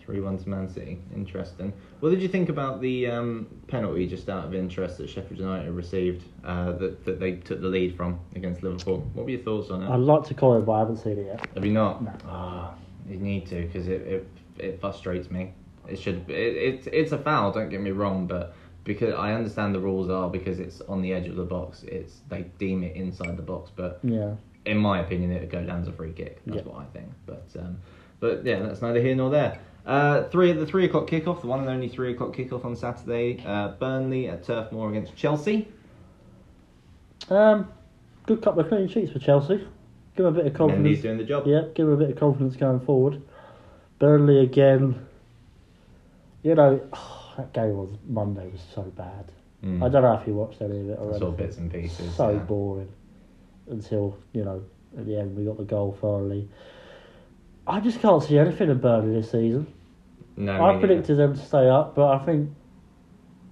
[0.00, 0.98] Three one to Man City.
[1.14, 1.72] Interesting.
[2.00, 5.70] What did you think about the um, penalty, just out of interest, that Sheffield United
[5.70, 9.08] received uh, that that they took the lead from against Liverpool?
[9.14, 9.88] What were your thoughts on it?
[9.88, 11.46] I'd like to comment, but I haven't seen it yet.
[11.54, 12.02] Have you not?
[12.02, 12.12] No.
[12.26, 12.74] Ah,
[13.08, 15.54] you need to because it, it it frustrates me.
[15.88, 17.52] It should it, it it's a foul.
[17.52, 21.12] Don't get me wrong, but because I understand the rules are because it's on the
[21.12, 21.82] edge of the box.
[21.84, 24.34] It's they deem it inside the box, but Yeah,
[24.66, 26.40] in my opinion, it would go down as a free kick.
[26.46, 26.72] That's Yeah.
[26.72, 27.08] what I think.
[27.26, 27.78] But um,
[28.20, 29.58] but yeah, that's neither here nor there.
[29.86, 33.42] Uh, three the three o'clock kickoff, the one and only three o'clock kickoff on Saturday.
[33.46, 35.68] Uh, Burnley at Turf Moor against Chelsea.
[37.30, 37.68] um,
[38.26, 39.56] good couple of clean sheets for Chelsea.
[40.16, 40.86] Give them a bit of confidence.
[40.86, 41.02] Mendy's confidence.
[41.02, 41.46] doing the job.
[41.46, 43.22] Yeah, give them a bit of confidence going forward.
[43.98, 45.06] Burnley again.
[46.42, 46.80] You know,
[47.40, 49.32] that game was Monday was so bad.
[49.64, 49.84] Mm.
[49.84, 51.18] I don't know if you watched any of it I already.
[51.18, 52.14] saw bits and pieces.
[52.14, 52.38] so yeah.
[52.38, 52.92] boring
[53.68, 54.62] until you know
[54.98, 56.48] at the end we got the goal finally.
[57.66, 59.72] I just can't see anything in Burnley this season.
[60.36, 62.50] No, I predicted them to stay up, but I think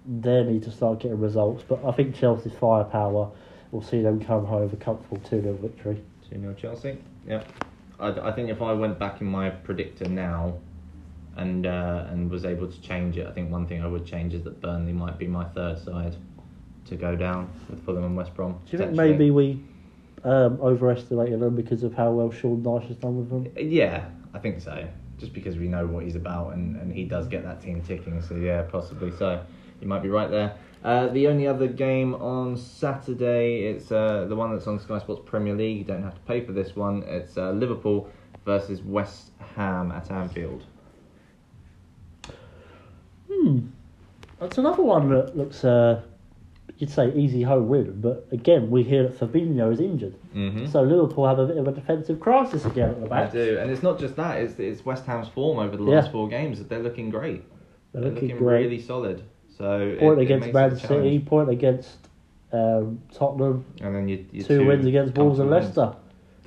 [0.06, 1.62] they need to start getting results.
[1.68, 3.30] But I think Chelsea's firepower
[3.70, 6.02] we'll see them come home with a comfortable 2 0 victory.
[6.30, 6.98] 2 0 Chelsea.
[7.26, 7.44] Yeah.
[8.00, 10.54] I, I think if I went back in my predictor now
[11.38, 14.34] and uh, and was able to change it, I think one thing I would change
[14.34, 16.16] is that Burnley might be my third side
[16.86, 18.60] to go down with Fulham and West Brom.
[18.66, 19.62] Do you think maybe we
[20.24, 23.52] um, overestimated them because of how well Sean Dyche has done with them?
[23.56, 24.86] Yeah, I think so.
[25.18, 28.22] Just because we know what he's about and, and he does get that team ticking.
[28.22, 29.44] So, yeah, possibly so.
[29.80, 30.56] You might be right there.
[30.84, 35.22] Uh, the only other game on Saturday, it's uh, the one that's on Sky Sports
[35.24, 35.78] Premier League.
[35.78, 37.02] You don't have to pay for this one.
[37.02, 38.08] It's uh, Liverpool
[38.44, 40.64] versus West Ham at Anfield.
[43.30, 43.58] Hmm.
[44.40, 46.00] That's another one that looks, uh,
[46.78, 48.00] you'd say, easy home win.
[48.00, 50.14] But again, we hear that Fabinho is injured.
[50.34, 50.66] Mm-hmm.
[50.66, 53.32] So Liverpool have a bit of a defensive crisis again at the back.
[53.32, 54.38] do, and it's not just that.
[54.40, 55.96] It's it's West Ham's form over the Yeah.
[55.96, 56.58] last four games.
[56.58, 57.42] That they're looking great.
[57.92, 59.22] They're They're looking looking really solid.
[59.56, 61.96] So Point it- it against makes Man City, point against
[62.52, 65.50] um, Tottenham, and then you, you two, wins against Wolves and.
[65.50, 65.94] Leicester.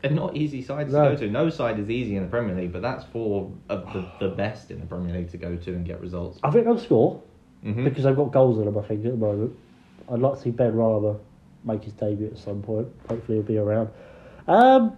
[0.01, 1.09] They're not easy sides No.
[1.09, 1.29] to go to.
[1.31, 4.71] No side is easy in the Premier League, but that's four of the, the best
[4.71, 6.39] in the Premier League to go to and get results.
[6.43, 7.21] I think they'll score
[7.63, 7.83] Mm-hmm.
[7.83, 9.55] because they've got goals in them, I think, at the moment.
[10.11, 11.19] I'd like to see Benrahma
[11.63, 12.87] make his debut at some point.
[13.07, 13.89] Hopefully, he'll be around.
[14.47, 14.97] Um,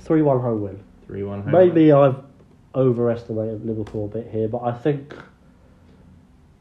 [0.00, 0.82] 3 1 home win.
[1.06, 1.44] Three one.
[1.50, 2.16] Maybe I've
[2.74, 5.14] overestimated Liverpool a bit here, but I think.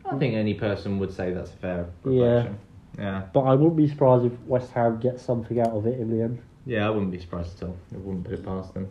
[0.05, 2.53] I think any person would say that's a fair reflection.
[2.53, 2.57] Yeah.
[2.97, 6.23] But I wouldn't be surprised if West Ham gets something out of it in the
[6.23, 6.41] end.
[6.65, 7.77] Yeah, I wouldn't be surprised at all.
[7.93, 8.89] I wouldn't put it past them.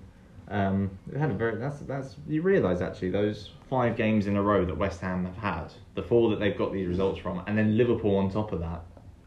[0.48, 4.42] Um, they had a very that's that's you realise actually those five games in a
[4.42, 7.56] row that West Ham have had, the four that they've got these results from, and
[7.56, 8.82] then Liverpool on top of that.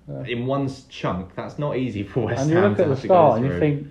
[0.10, 0.26] Yeah.
[0.26, 2.50] In one chunk, that's not easy for West Ham.
[2.50, 3.88] and you look at the start and you think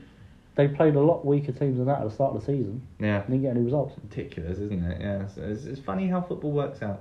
[0.56, 2.86] they played a lot weaker teams than that at the start of the season.
[2.98, 3.94] yeah, and didn't get any results.
[4.02, 5.00] ridiculous, isn't it?
[5.00, 7.00] Yeah, so it's, it's funny how football works out.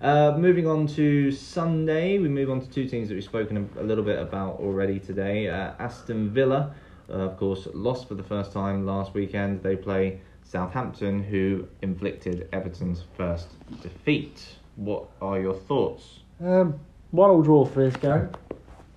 [0.00, 3.82] Uh, moving on to Sunday, we move on to two teams that we've spoken a,
[3.82, 5.48] little bit about already today.
[5.48, 6.74] Uh, Aston Villa,
[7.08, 9.62] uh, of course, lost for the first time last weekend.
[9.62, 13.48] They play Southampton, who inflicted Everton's first
[13.80, 14.42] defeat.
[14.76, 16.20] What are your thoughts?
[16.44, 16.78] Um,
[17.10, 18.28] one all draw for this game.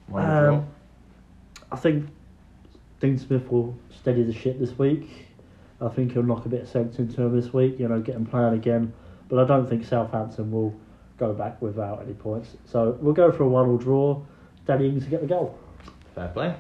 [0.08, 0.64] One Um, draw.
[1.72, 2.10] I think
[3.00, 5.28] Dean Smith will steady the ship this week.
[5.80, 8.16] I think he'll knock a bit of sense into him this week, you know, get
[8.16, 8.92] him playing again.
[9.30, 10.76] But I don't think Southampton will
[11.20, 12.56] go back without any points.
[12.66, 14.22] So we'll go for a one all draw.
[14.66, 15.58] Danny Ings to get the goal.
[16.16, 16.56] Fair play.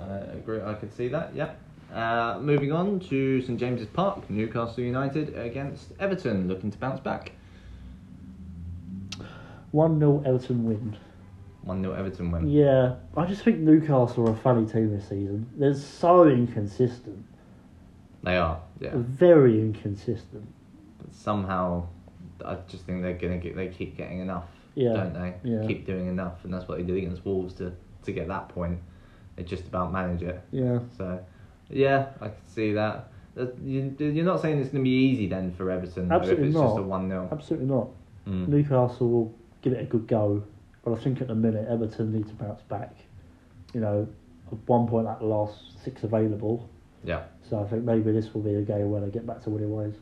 [0.00, 0.60] I agree.
[0.62, 1.34] I could see that.
[1.34, 1.52] Yeah.
[1.92, 7.32] Uh, moving on to St James's Park, Newcastle United against Everton, looking to bounce back.
[9.72, 10.96] 1 0 Everton win.
[11.62, 12.48] One 0 Everton win.
[12.48, 15.48] Yeah, I just think Newcastle are a funny team this season.
[15.56, 17.24] They're so inconsistent.
[18.22, 18.60] They are.
[18.80, 18.92] Yeah.
[18.94, 20.46] Very inconsistent.
[20.98, 21.88] But somehow,
[22.44, 23.56] I just think they're gonna get.
[23.56, 25.34] They keep getting enough, Yeah, don't they?
[25.44, 25.66] yeah.
[25.66, 27.72] Keep doing enough, and that's what they did against Wolves to
[28.04, 28.78] to get that point.
[29.36, 30.42] They just about manage it.
[30.50, 30.80] Yeah.
[30.98, 31.18] So,
[31.70, 33.08] yeah, I can see that.
[33.34, 36.44] That- you- You're not saying it's going to be easy then for Everton, though, Absolutely
[36.44, 36.66] if it's not.
[36.68, 37.28] just a 1 0.
[37.32, 37.88] Absolutely not.
[38.28, 38.48] Mm.
[38.48, 40.42] Newcastle will give it a good go,
[40.84, 42.94] but I think at the minute Everton need to bounce back.
[43.72, 44.06] You know,
[44.50, 46.68] at one point at the last six available,
[47.04, 47.22] Yeah.
[47.48, 49.74] so I think maybe this will be a game where they get back to winning
[49.74, 49.94] ways.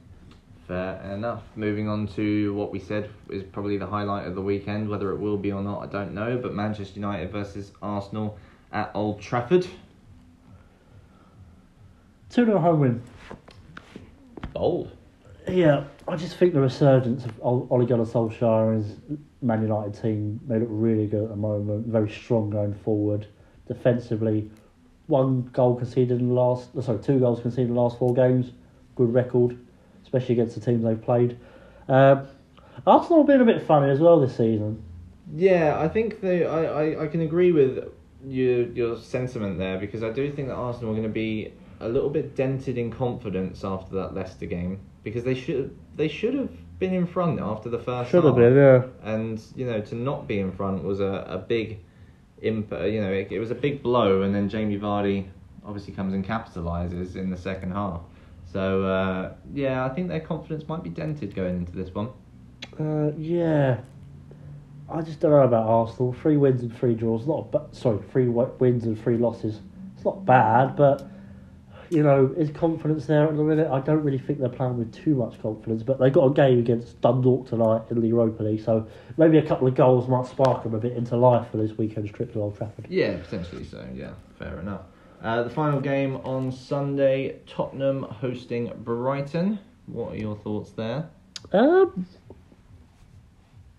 [0.70, 1.42] Fair enough.
[1.56, 4.88] Moving on to what we said is probably the highlight of the weekend.
[4.88, 6.38] Whether it will be or not, I don't know.
[6.40, 8.38] But Manchester United versus Arsenal
[8.70, 9.66] at Old Trafford.
[12.30, 13.02] 2 0 home win.
[14.52, 14.92] Bold.
[15.48, 20.00] Yeah, I just think the resurgence of Ole Ole Gunnar Solskjaer and his Man United
[20.00, 23.26] team, they look really good at the moment, very strong going forward.
[23.66, 24.48] Defensively,
[25.08, 28.52] one goal conceded in the last, sorry, two goals conceded in the last four games,
[28.94, 29.58] good record,
[30.12, 31.38] especially against the teams they've played.
[31.88, 32.26] Um,
[32.86, 34.82] Arsenal have been a bit funny as well this season.
[35.34, 36.44] Yeah, I think they.
[36.44, 37.88] I, I, I can agree with
[38.26, 41.88] your your sentiment there because I do think that Arsenal are going to be a
[41.88, 46.50] little bit dented in confidence after that Leicester game because they should they should have
[46.78, 48.10] been in front after the first.
[48.10, 48.42] Should have half.
[48.42, 48.82] been, yeah.
[49.04, 51.78] and you know to not be in front was a, a big
[52.42, 55.28] imp you know it, it was a big blow and then Jamie Vardy
[55.64, 58.00] obviously comes and capitalizes in the second half
[58.52, 62.08] so uh, yeah I think their confidence might be dented going into this one
[62.78, 63.80] Uh, yeah.
[64.92, 66.12] I just don't know about Arsenal.
[66.14, 67.26] Three wins and three draws.
[67.26, 69.60] Not ba- sorry, three wi- wins and three losses.
[69.94, 71.06] It's not bad, but
[71.90, 73.68] you know, is confidence there at the minute?
[73.70, 75.82] I don't really think they're playing with too much confidence.
[75.84, 78.86] But they got a game against Dundalk tonight in the Europa League, so
[79.16, 82.10] maybe a couple of goals might spark them a bit into life for this weekend's
[82.10, 82.86] trip to Old Trafford.
[82.88, 84.82] yeah potentially so yeah fair enough
[85.22, 91.08] uh, the final game on Sunday Tottenham hosting Brighton what are your thoughts there
[91.52, 92.06] Um,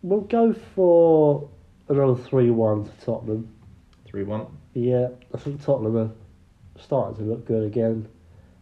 [0.02, 1.48] we'll go for
[1.90, 3.48] another 3 1 to Tottenham.
[4.06, 4.46] 3 1.
[4.74, 6.12] Yeah, I think Tottenham are
[6.80, 8.08] starting to look good again.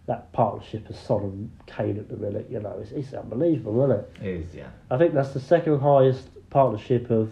[0.07, 3.99] That partnership of Son and Kane at the minute, you know, it's, it's unbelievable, isn't
[3.99, 4.27] it?
[4.27, 4.69] It is, yeah.
[4.89, 7.31] I think that's the second highest partnership of,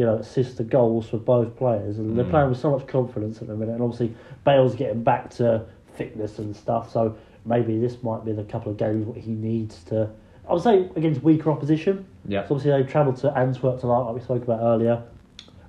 [0.00, 2.30] you know, assists to goals for both players, and they're Mm.
[2.30, 3.74] playing with so much confidence at the minute.
[3.74, 4.14] And obviously,
[4.46, 5.60] Bale's getting back to
[5.92, 9.84] fitness and stuff, so maybe this might be the couple of games what he needs
[9.84, 10.08] to.
[10.48, 12.06] I would say against weaker opposition.
[12.26, 12.46] Yeah.
[12.48, 15.02] So obviously, they've travelled to Antwerp tonight, like we spoke about earlier.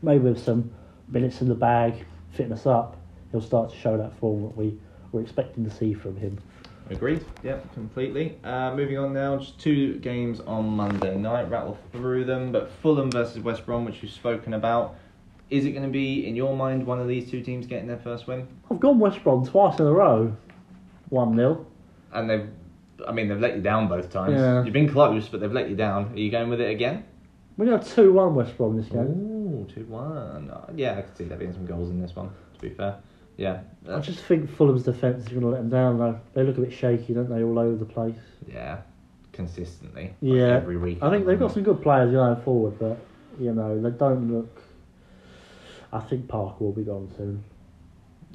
[0.02, 0.72] Maybe with some
[1.10, 2.96] minutes in the bag, fitness up,
[3.32, 4.80] he'll start to show that form that we
[5.12, 6.38] were expecting to see from him.
[6.92, 7.24] Agreed.
[7.44, 8.38] Yep, completely.
[8.44, 11.50] Uh, moving on now, just two games on Monday night.
[11.50, 14.96] Rattle through them, but Fulham versus West Brom, which we've spoken about.
[15.50, 17.98] Is it going to be, in your mind, one of these two teams getting their
[17.98, 18.48] first win?
[18.70, 20.36] I've gone West Brom twice in a row,
[21.10, 21.66] 1 0.
[22.14, 22.48] And they've,
[23.08, 24.40] I mean, they've let you down both times.
[24.40, 24.64] Yeah.
[24.64, 26.14] You've been close, but they've let you down.
[26.14, 27.06] Are you going with it again?
[27.58, 29.00] We got 2 1 West Brom this game.
[29.00, 30.52] Ooh, 2 1.
[30.76, 32.98] Yeah, I could see there being some goals in this one, to be fair.
[33.38, 33.62] Yeah.
[33.90, 36.20] I just think Fulham's defence is going to let them down, though.
[36.34, 38.16] They look a bit shaky, don't they, all over the place?
[38.48, 38.82] Yeah,
[39.34, 40.14] consistently.
[40.22, 40.56] like Yeah.
[40.56, 41.00] every week.
[41.02, 42.98] I think they've got some good players going forward, but,
[43.40, 44.62] you know, they don't look.
[45.94, 47.44] I think Parker will be gone soon.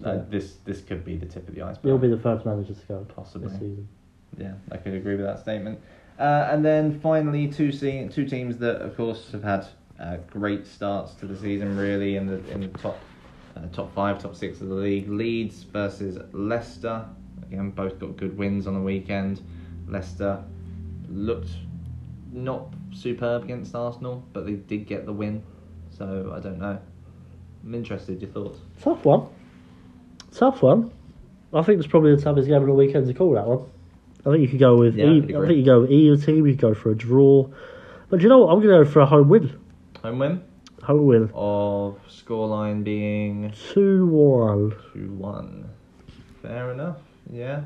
[0.04, 1.84] Uh, this this could be the tip of the iceberg.
[1.84, 3.48] He'll be the first manager to go Possibly.
[3.48, 3.88] this season.
[4.36, 5.80] Yeah, I could agree with that statement.
[6.18, 9.66] Uh, and then finally, two se- two teams that, of course, have had
[9.98, 11.78] uh, great starts to the season.
[11.78, 12.98] Really, in the in the top
[13.56, 15.08] uh, top five, top six of the league.
[15.08, 17.04] Leeds versus Leicester.
[17.42, 19.40] Again, both got good wins on the weekend.
[19.88, 20.42] Leicester
[21.08, 21.50] looked
[22.32, 25.42] not superb against Arsenal, but they did get the win.
[25.90, 26.78] So I don't know.
[27.64, 28.20] I'm interested.
[28.20, 28.58] Your thoughts?
[28.80, 29.26] Tough one.
[30.32, 30.92] Tough one.
[31.54, 33.66] I think it's probably the toughest game of the weekend to call that one.
[34.26, 36.44] I think you could go with Yeah, e- I think you go with either team.
[36.46, 37.48] You could go for a draw,
[38.10, 38.52] but do you know what?
[38.52, 39.58] I'm going to go for a home win.
[40.02, 40.42] Home win
[40.94, 41.30] Win.
[41.34, 44.74] of scoreline being Two one.
[44.92, 45.68] Two one.
[46.42, 46.98] Fair enough.
[47.30, 47.64] Yeah.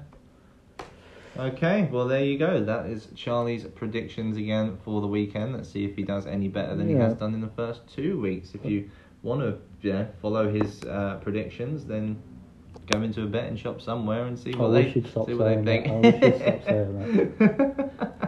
[1.39, 2.63] Okay, well there you go.
[2.65, 5.53] That is Charlie's predictions again for the weekend.
[5.55, 8.21] Let's see if he does any better than he has done in the first two
[8.21, 8.55] weeks.
[8.55, 8.91] If you
[9.23, 12.21] want to, know, follow his uh, predictions, then
[12.91, 15.85] go into a betting shop somewhere and see what wish they see what they think.
[15.87, 15.93] that.
[15.93, 16.65] I wish stop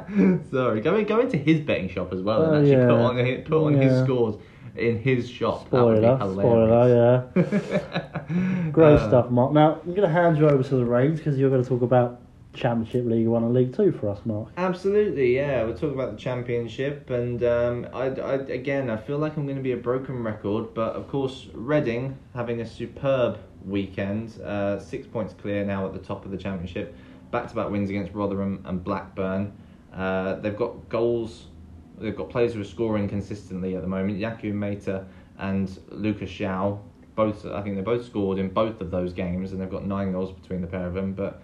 [0.08, 3.00] saying Sorry, go in, go into his betting shop as well and Oh, actually put
[3.00, 4.36] on put on his scores
[4.76, 5.66] in his shop.
[5.66, 7.42] Spoiler, spoiler, yeah.
[8.70, 9.52] Great Uh, stuff, Mark.
[9.52, 11.82] Now, I'm going to hand you over to the reins because you're going to talk
[11.82, 12.20] about
[12.54, 14.48] Championship, League One, and League Two for us, Mark.
[14.58, 15.62] Absolutely, yeah.
[15.64, 19.56] We'll talk about the championship, and um, I, I, again, I feel like I'm going
[19.56, 25.06] to be a broken record, but of course, Reading having a superb weekend, uh, six
[25.06, 26.94] points clear now at the top of the championship,
[27.30, 29.52] back-to-back wins against Rotherham and Blackburn.
[29.94, 31.46] Uh, they've got goals,
[31.98, 34.18] they've got players who are scoring consistently at the moment.
[34.18, 35.04] Yakou Meite
[35.38, 36.80] and Lucas João,
[37.14, 40.12] both, I think they both scored in both of those games, and they've got nine
[40.12, 41.42] goals between the pair of them, but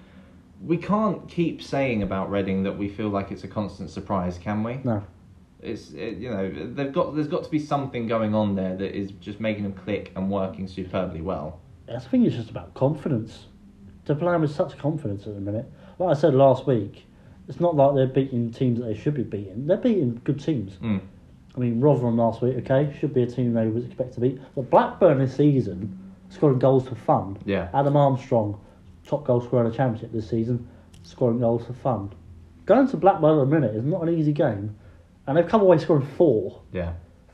[0.63, 4.63] we can't keep saying about Reading that we feel like it's a constant surprise, can
[4.63, 4.81] we?
[4.85, 5.05] No.
[5.61, 8.97] It's it, you know they've got there's got to be something going on there that
[8.97, 11.61] is just making them click and working superbly well.
[11.93, 13.47] I think it's just about confidence.
[14.05, 15.67] They're playing with such confidence at the minute.
[15.99, 17.07] Like I said last week,
[17.49, 19.67] it's not like they're beating teams that they should be beating.
[19.67, 20.75] They're beating good teams.
[20.83, 21.01] Mm.
[21.57, 24.39] I mean, Rotherham last week, okay, should be a team they was expect to beat.
[24.55, 27.39] But Blackburn this season, scoring goals for fun.
[27.45, 27.69] Yeah.
[27.75, 28.61] Adam Armstrong,
[29.07, 30.69] top goal scorer in the championship this season,
[31.03, 32.13] scoring goals for fun.
[32.67, 34.77] Going to Blackburn at the minute is not an easy game,
[35.27, 36.93] and they've come away scoring four, Yeah,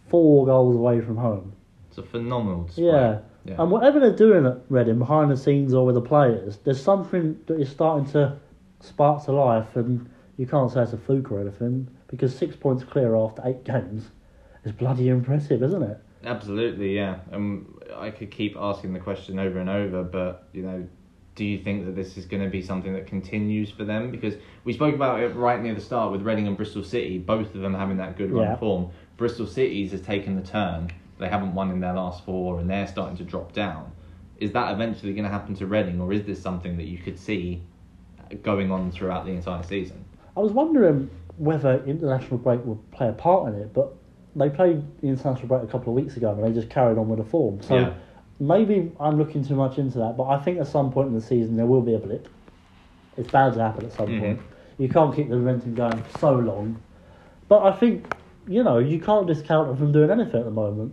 [0.08, 1.52] four goals away from home.
[1.88, 2.84] it's a phenomenal display.
[2.84, 3.18] Yeah.
[3.44, 3.56] yeah.
[3.60, 7.38] And whatever they're doing at Reading, behind the scenes or with the players, there's something
[7.46, 8.38] that is starting to
[8.84, 12.84] spark to life, and you can't say it's a fluke or anything, because six points
[12.84, 14.10] clear after eight games
[14.64, 15.98] is bloody impressive, isn't it?
[16.24, 17.18] Absolutely, yeah.
[17.32, 20.86] Um, I could keep asking the question over and over, but you know,
[21.34, 24.10] do you think that this is going to be something that continues for them?
[24.10, 27.54] Because we spoke about it right near the start with Reading and Bristol City, both
[27.54, 28.56] of them having that good run Yeah.
[28.56, 28.90] form.
[29.16, 32.86] Bristol City's has taken the turn; they haven't won in their last four, and they're
[32.86, 33.90] starting to drop down.
[34.38, 37.18] Is that eventually going to happen to Reading, or is this something that you could
[37.18, 37.62] see
[38.42, 40.04] going on throughout the entire season?
[40.36, 43.94] I was wondering whether international break would play a part in it, but
[44.36, 47.08] they played the international break a couple of weeks ago and they just carried on
[47.08, 47.62] with the form.
[47.62, 47.92] So Yeah.
[48.40, 51.20] maybe I'm looking too much into that, but I think at some point in the
[51.20, 52.28] season there will be a blip.
[53.16, 54.18] It's bound to happen at some Mhm.
[54.20, 54.40] point.
[54.78, 56.76] You can't keep the momentum going for so long.
[57.48, 58.12] But I think,
[58.48, 60.92] you know, you can't discount them from doing anything at the moment.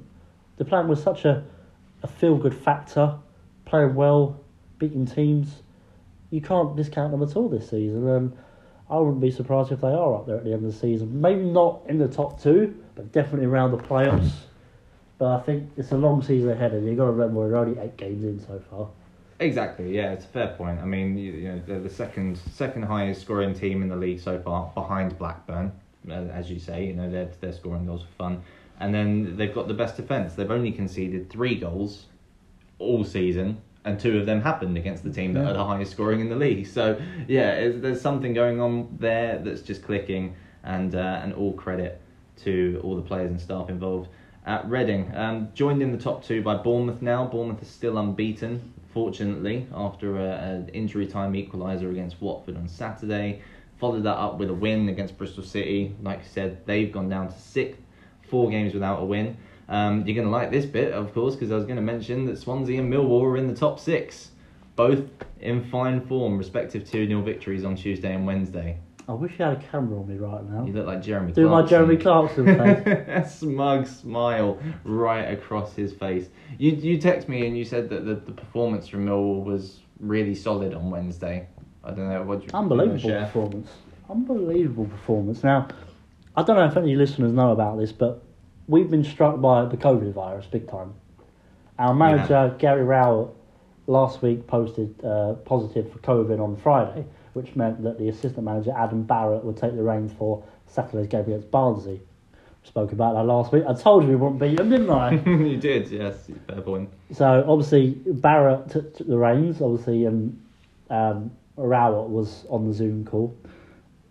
[0.57, 1.43] The plan was such a,
[2.03, 3.15] a feel good factor,
[3.65, 4.39] playing well,
[4.77, 5.60] beating teams.
[6.31, 8.07] You can't discount them at all this season.
[8.07, 8.37] And
[8.89, 11.21] I wouldn't be surprised if they are up there at the end of the season.
[11.21, 14.31] Maybe not in the top two, but definitely around the playoffs.
[15.17, 17.79] But I think it's a long season ahead, and you've got to remember we're only
[17.79, 18.89] eight games in so far.
[19.39, 19.95] Exactly.
[19.95, 20.79] Yeah, it's a fair point.
[20.79, 24.19] I mean, you, you know, they're the second second highest scoring team in the league
[24.19, 25.71] so far, behind Blackburn,
[26.09, 26.85] uh, as you say.
[26.85, 28.43] You know, they're they're scoring goals for fun,
[28.79, 30.33] and then they've got the best defense.
[30.33, 32.05] They've only conceded three goals
[32.77, 35.49] all season, and two of them happened against the team that Yeah.
[35.51, 36.67] are the highest scoring in the league.
[36.67, 41.53] So yeah, it's, there's something going on there that's just clicking, and uh, and all
[41.53, 41.99] credit
[42.43, 44.09] to all the players and staff involved.
[44.45, 47.25] At Reading, um, joined in the top two by Bournemouth now.
[47.25, 53.41] Bournemouth is still unbeaten, fortunately, after an injury time equaliser against Watford on Saturday.
[53.79, 55.95] Followed that up with a win against Bristol City.
[56.01, 57.81] Like I said, they've gone down to sixth,
[58.29, 59.37] four games without a win.
[59.71, 62.25] Um, you're going to like this bit, of course, because I was going to mention
[62.25, 64.31] that Swansea and Millwall are in the top six,
[64.75, 65.05] both
[65.39, 68.77] in fine form, respective 2 0 victories on Tuesday and Wednesday.
[69.07, 70.65] I wish you had a camera on me right now.
[70.65, 72.85] You look like Jeremy Do my Jeremy Clarkson face.
[73.07, 76.27] a smug smile right across his face.
[76.57, 80.35] You you text me and you said that the, the performance from Millwall was really
[80.35, 81.47] solid on Wednesday.
[81.83, 83.71] I don't know what you Unbelievable you performance.
[84.09, 85.43] Unbelievable performance.
[85.43, 85.69] Now,
[86.35, 88.23] I don't know if any listeners know about this, but
[88.71, 90.93] we've been struck by the COVID virus big time.
[91.77, 93.29] Our manager, Gary Rowett,
[93.85, 98.73] last week posted uh, positive for COVID on Friday, which meant that the assistant manager,
[98.75, 101.99] Adam Barrett, would take the reins for Saturday's game against Barnsley.
[102.63, 103.63] Spoke about that last week.
[103.67, 105.11] I told you we wouldn't beat them, didn't I?
[105.25, 106.89] you did, yes, fair point.
[107.11, 109.61] So obviously Barrett took, took the reins.
[109.61, 110.39] Obviously, um,
[110.89, 113.35] um, Rowett was on the Zoom call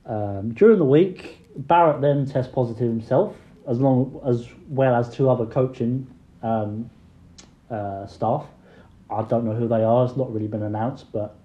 [0.05, 1.39] um, during the week.
[1.57, 3.37] Barrett then test positive himself,
[3.69, 6.07] as long as well as two other coaching
[6.43, 6.91] um,
[7.71, 8.47] uh, staff.
[9.11, 10.05] I don't know who they are.
[10.05, 11.37] It's not really been announced, but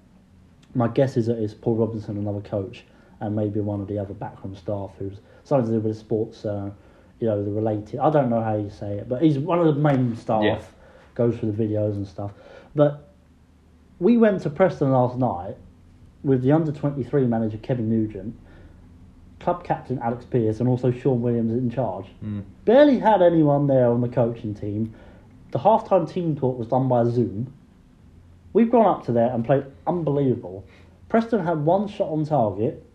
[0.76, 2.84] my guess is that it's Paul Robinson, another coach,
[3.20, 6.46] and maybe one of the other backroom staff who's something to do with the sports.
[6.46, 6.70] Uh,
[7.20, 8.00] you know, the related.
[8.00, 10.44] I don't know how you say it, but he's one of the main staff.
[10.44, 10.62] Yeah.
[11.16, 12.32] Goes through the videos and stuff.
[12.76, 13.10] But
[14.00, 15.56] we went to Preston last night
[16.24, 18.38] with the under twenty three manager Kevin Nugent,
[19.40, 22.08] club captain Alex Pearce, and also Sean Williams in charge.
[22.24, 22.44] Mm.
[22.66, 24.94] Barely had anyone there on the coaching team.
[25.52, 27.54] The halftime team talk was done by Zoom.
[28.54, 30.66] We've gone up to there and played unbelievable.
[31.10, 32.86] Preston had one shot on target,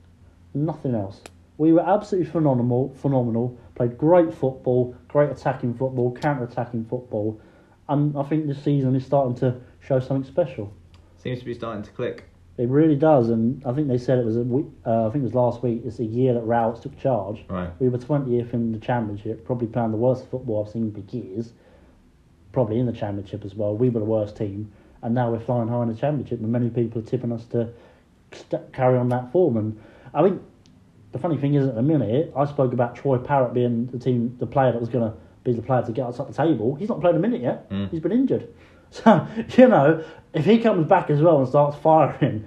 [0.55, 1.21] nothing else.
[1.59, 2.95] We were absolutely phenomenal.
[2.97, 3.59] Phenomenal.
[3.75, 7.41] Played great football, great attacking football, counter-attacking football,
[7.89, 10.73] and I think this season is starting to show something special.
[11.19, 12.30] Seems to be starting to click.
[12.61, 14.67] It really does, and I think they said it was a week.
[14.85, 15.81] Uh, I think it was last week.
[15.87, 17.43] It's a year that Rowett took charge.
[17.49, 17.71] Right.
[17.81, 21.55] We were twentieth in the championship, probably playing the worst football I've seen for years.
[22.53, 23.75] Probably in the championship as well.
[23.75, 26.69] We were the worst team, and now we're flying high in the championship, and many
[26.69, 27.73] people are tipping us to
[28.33, 29.57] st- carry on that form.
[29.57, 29.81] And
[30.13, 30.43] I think
[31.13, 34.37] the funny thing is, at the minute, I spoke about Troy Parrott being the team,
[34.39, 36.75] the player that was going to be the player to get us up the table.
[36.75, 37.71] He's not played a minute yet.
[37.71, 37.91] Mm.
[37.91, 38.53] He's been injured.
[38.91, 39.27] So
[39.57, 42.47] you know, if he comes back as well and starts firing,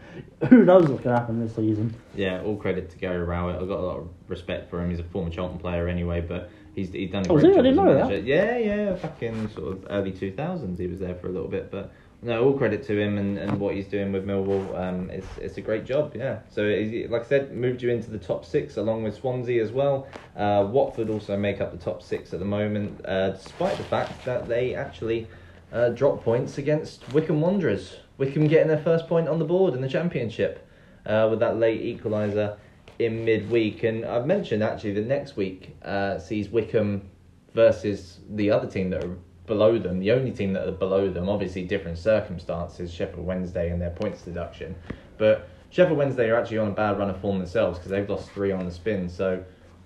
[0.50, 1.96] who knows what's going to happen this season?
[2.16, 3.62] Yeah, all credit to Gary Rowett.
[3.62, 4.90] I've got a lot of respect for him.
[4.90, 7.52] He's a former Charlton player anyway, but he's he's done a Oh, great is he?
[7.52, 7.64] I job.
[7.64, 8.24] didn't know that.
[8.24, 11.48] Yeah, yeah, back in sort of early two thousands, he was there for a little
[11.50, 11.72] bit.
[11.72, 11.92] But
[12.22, 14.78] no, all credit to him and, and what he's doing with Millwall.
[14.78, 16.14] Um, it's it's a great job.
[16.16, 16.40] Yeah.
[16.50, 16.64] So
[17.10, 20.08] like I said, moved you into the top six along with Swansea as well.
[20.36, 24.24] Uh, Watford also make up the top six at the moment, uh, despite the fact
[24.26, 25.28] that they actually
[25.74, 27.98] uh, drop points against Wycombe Wanderers.
[28.18, 30.66] Wycombe getting their first point on the board in the Championship
[31.06, 32.58] uh, with that late equaliser
[33.00, 33.84] in midweek.
[33.84, 37.10] And I've mentioned actually the next week uh, sees Wycombe
[37.54, 39.18] versus the other team that are
[39.48, 43.82] below them, the only team that are below them, obviously different circumstances, Sheffield Wednesday and
[43.82, 44.76] their points deduction.
[45.18, 48.30] But Sheffield Wednesday are actually on a bad run of form themselves because they've lost
[48.32, 49.10] three on the spin.
[49.10, 49.44] So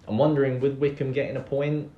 [0.08, 1.90] I'm wondering, with Wycombe getting a point,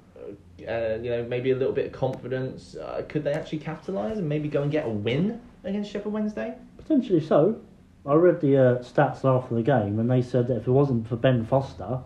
[0.68, 4.28] uh, you know, maybe a little bit of confidence, uh, could they actually capitalise and
[4.28, 6.56] maybe go and get a win against Sheffield Wednesday?
[6.78, 7.60] Potentially so.
[8.06, 11.08] I read the uh, stats after the game, and they said that if it wasn't
[11.08, 12.00] for Ben Foster,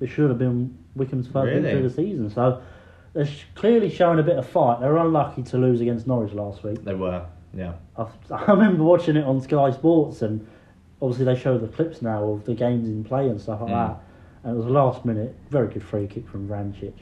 [0.00, 1.60] it should have been Wycombe's first Really?
[1.62, 2.30] victory of the season.
[2.30, 2.62] So
[3.12, 4.80] they're sh- clearly showing a bit of fight.
[4.80, 6.82] They were unlucky to lose against Norwich last week.
[6.84, 7.24] They were,
[7.54, 7.74] yeah.
[7.96, 10.46] I, I remember watching it on Sky Sports, and
[11.02, 13.88] obviously they show the clips now of the games in play and stuff like Mm.
[13.88, 14.00] that.
[14.44, 16.92] And it was a last minute, very good free kick from Vrancic.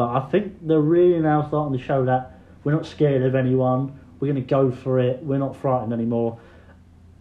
[0.00, 4.00] But I think they're really now starting to show that we're not scared of anyone.
[4.18, 5.22] We're going to go for it.
[5.22, 6.38] We're not frightened anymore.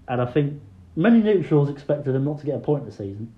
[0.08, 0.62] And I think
[0.96, 3.34] many neutrals expected them not to get a point this season.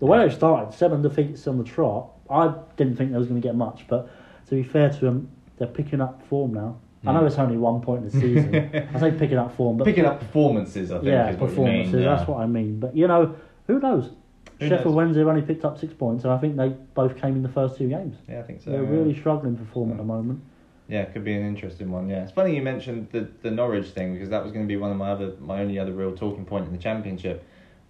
[0.00, 3.40] The way they started, seven defeats on the trot, I didn't think they was going
[3.40, 3.86] to get much.
[3.88, 4.10] But
[4.50, 6.76] to be fair to them, they're picking up form now.
[7.06, 8.54] I know it's only one point in the season.
[8.94, 11.92] I say picking up form, but Picking up performances, I think, yeah, is what performances.
[11.92, 12.04] you mean.
[12.04, 12.14] yeah.
[12.14, 12.78] That's what I mean.
[12.78, 13.36] But you know,
[13.68, 14.10] who knows?
[14.62, 14.94] Who Sheffield knows?
[14.94, 17.48] Wednesday have only picked up six points, and I think they both came in the
[17.48, 18.16] first two games.
[18.28, 18.70] Yeah, I think so.
[18.70, 18.90] They're yeah.
[18.90, 20.42] really struggling for form at the moment.
[20.88, 22.08] Yeah, it could be an interesting one.
[22.08, 24.76] Yeah, it's funny you mentioned the the Norwich thing because that was going to be
[24.76, 27.44] one of my other my only other real talking point in the championship.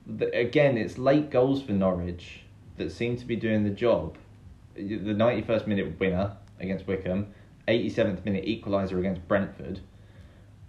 [0.06, 2.40] The, again, it's late goals for Norwich
[2.76, 4.16] that seem to be doing the job.
[4.74, 7.26] The ninety first minute winner against Wycombe,
[7.68, 9.80] eighty seventh minute equaliser against Brentford.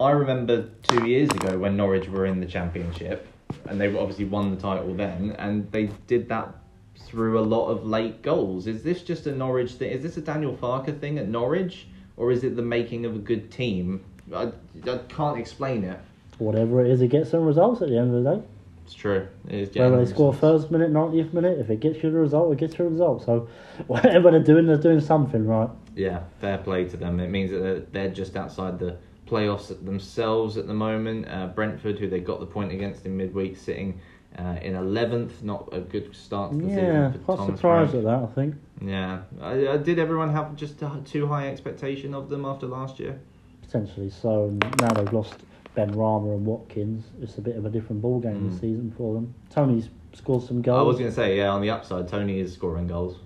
[0.00, 3.28] I remember two years ago when Norwich were in the championship,
[3.66, 6.54] and they obviously won the title then, and they did that
[6.96, 8.66] through a lot of late goals.
[8.66, 9.90] Is this just a Norwich thing?
[9.90, 11.86] Is this a Daniel Farke thing at Norwich,
[12.16, 14.04] or is it the making of a good team?
[14.34, 14.52] I,
[14.86, 15.98] I can't explain it.
[16.38, 18.42] Whatever it is, it gets some results at the end of the day.
[18.84, 19.26] It's true.
[19.48, 22.58] It Whether they score first minute, 90th minute, if it gets you the result, it
[22.58, 23.24] gets you the result.
[23.24, 23.48] So
[23.86, 25.70] whatever they're doing, they're doing something right.
[25.96, 27.20] Yeah, fair play to them.
[27.20, 28.96] It means that they're just outside the
[29.26, 31.26] playoffs themselves at the moment.
[31.28, 34.00] Uh, Brentford, who they got the point against in midweek, sitting
[34.38, 35.42] uh, in 11th.
[35.42, 36.74] Not a good start to the Yeah,
[37.10, 38.54] season for quite surprised at that, I think.
[38.80, 39.20] Yeah.
[39.40, 43.18] Uh, uh, did everyone have just too high expectation of them after last year?
[43.62, 44.44] Potentially so.
[44.48, 45.36] And now they've lost
[45.76, 47.04] Benrahma and Watkins.
[47.22, 48.60] It's a bit of a different ball game this Mm.
[48.60, 49.34] season for them.
[49.50, 50.78] Toney's scored some goals.
[50.78, 53.18] I was going to say, yeah, on the upside, Tony is scoring goals.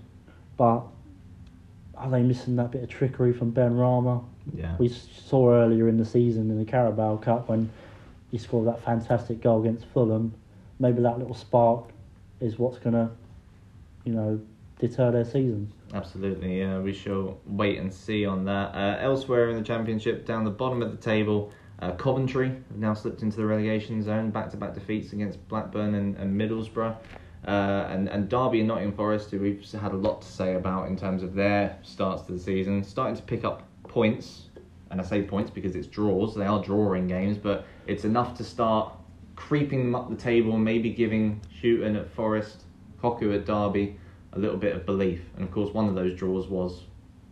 [0.57, 0.83] but
[1.95, 4.23] are they missing that bit of trickery from Benrahma?
[4.55, 4.75] Yeah.
[4.77, 7.69] We saw earlier in the season in the Carabao Cup when
[8.31, 10.33] he scored that fantastic goal against Fulham.
[10.79, 11.89] Maybe that little spark
[12.39, 13.09] is what's going to,
[14.05, 14.39] you know,
[14.79, 15.71] deter their season.
[15.93, 16.79] Absolutely, yeah.
[16.79, 18.75] We shall wait and see on that.
[18.75, 22.93] Uh, elsewhere in the championship, down the bottom of the table, uh, Coventry have now
[22.93, 24.29] slipped into the relegation zone.
[24.31, 26.95] Back-to-back defeats against Blackburn and, and Middlesbrough,
[27.47, 30.87] uh, and and Derby and Nottingham Forest, who we've had a lot to say about
[30.87, 34.45] in terms of their starts to the season, starting to pick up points.
[34.91, 36.33] And I say points because it's draws.
[36.33, 38.93] They are drawing games, but it's enough to start
[39.35, 42.63] creeping them up the table, maybe giving Hughton at Forest,
[43.01, 43.97] Cocu at Derby
[44.33, 45.21] a little bit of belief.
[45.35, 46.83] And of course, one of those draws was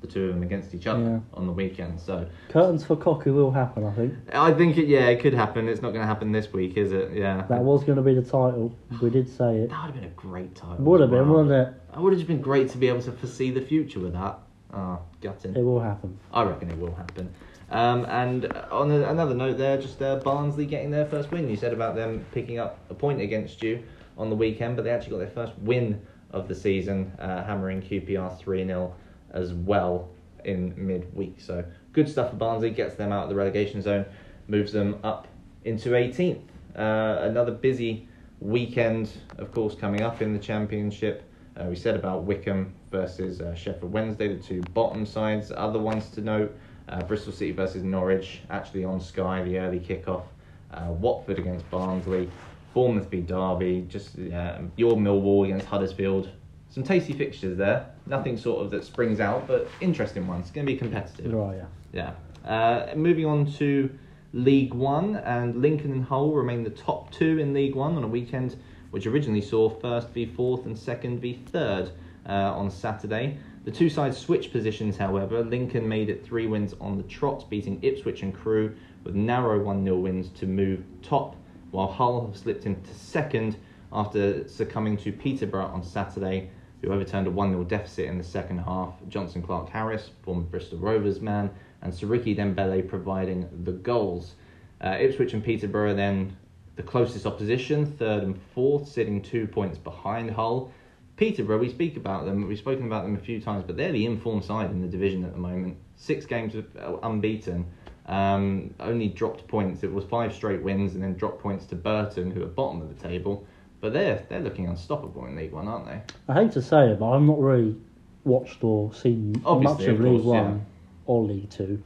[0.02, 1.20] the two of them against each other Yeah.
[1.34, 2.00] on the weekend.
[2.00, 4.14] So Curtains for Cocu will happen, I think.
[4.32, 5.68] I think it, yeah, it could happen.
[5.68, 7.14] It's not going to happen this week, is it?
[7.16, 7.44] Yeah.
[7.50, 8.72] That was going to be the title.
[9.02, 9.70] We did say it.
[9.72, 10.86] That would have been a great title.
[10.86, 11.44] Would have been, well.
[11.44, 11.74] wouldn't it?
[11.96, 14.38] It would have just been great to be able to foresee the future with that.
[14.74, 15.56] Ah, gutting.
[15.56, 16.18] It will happen.
[16.34, 17.34] I reckon it will happen.
[17.70, 21.50] Um, and on a, another note, there, just uh, Barnsley getting their first win.
[21.50, 23.84] You said about them picking up a point against you
[24.18, 26.02] on the weekend, but they actually got their first win
[26.32, 28.94] of the season, uh, hammering QPR 3 0
[29.32, 30.10] as well
[30.44, 31.40] in midweek.
[31.40, 31.64] So
[31.94, 34.06] good stuff for Barnsley, gets them out of the relegation zone,
[34.48, 35.28] moves them up
[35.66, 36.42] into 18th.
[36.76, 38.08] Uh, another busy
[38.40, 41.24] weekend, of course, coming up in the Championship.
[41.60, 45.52] Uh, we said about Wycombe versus uh, Sheffield Wednesday, the two bottom sides.
[45.56, 46.56] Other ones to note
[46.90, 50.24] uh, Bristol City versus Norwich, actually on Sky, the early kickoff.
[50.72, 52.30] Uh, Watford against Barnsley.
[52.74, 53.86] Bournemouth v Derby.
[53.90, 56.30] Just uh, your Millwall against Huddersfield.
[56.70, 57.88] Some tasty fixtures there.
[58.06, 60.46] Nothing sort of that springs out, but interesting ones.
[60.46, 61.34] It's going to be competitive.
[61.34, 61.58] Right,
[61.94, 62.14] yeah.
[62.46, 62.50] Yeah.
[62.50, 63.90] Uh, moving on to
[64.34, 68.08] League One, and Lincoln and Hull remain the top two in League One on a
[68.08, 68.58] weekend
[68.92, 71.92] which originally saw first v fourth and second v third
[72.28, 73.38] uh, on Saturday.
[73.64, 75.44] The two sides switched positions, however.
[75.44, 79.84] Lincoln made it three wins on the trot, beating Ipswich and Crewe with narrow 1
[79.84, 81.36] 0 wins to move top,
[81.72, 83.58] while Hull slipped into second
[83.92, 86.50] after succumbing to Peterborough on Saturday,
[86.82, 88.94] who overturned a 1 0 deficit in the second half.
[89.10, 91.50] Jonson Clarke-Harris, former Bristol Rovers man,
[91.82, 94.36] and Siriki Dembélé providing the goals.
[94.80, 96.38] Uh, Ipswich and Peterborough then
[96.78, 100.72] the closest opposition, third and fourth, sitting two points behind Hull.
[101.18, 104.06] Peterborough, we speak about them, we've spoken about them a few times, but they're the
[104.06, 105.76] informed side in the division at the moment.
[105.96, 107.66] Six games uh, unbeaten,
[108.06, 109.84] um, only dropped points.
[109.84, 112.90] It was five straight wins and then dropped points to Burton, who are bottom of
[112.90, 113.46] the table.
[113.82, 116.02] But they're they're looking unstoppable in League One, aren't they?
[116.30, 117.76] I hate to say it, but I've not really
[118.24, 120.66] watched or seen Obviously, much of, of League course, One
[121.06, 121.82] or League Two.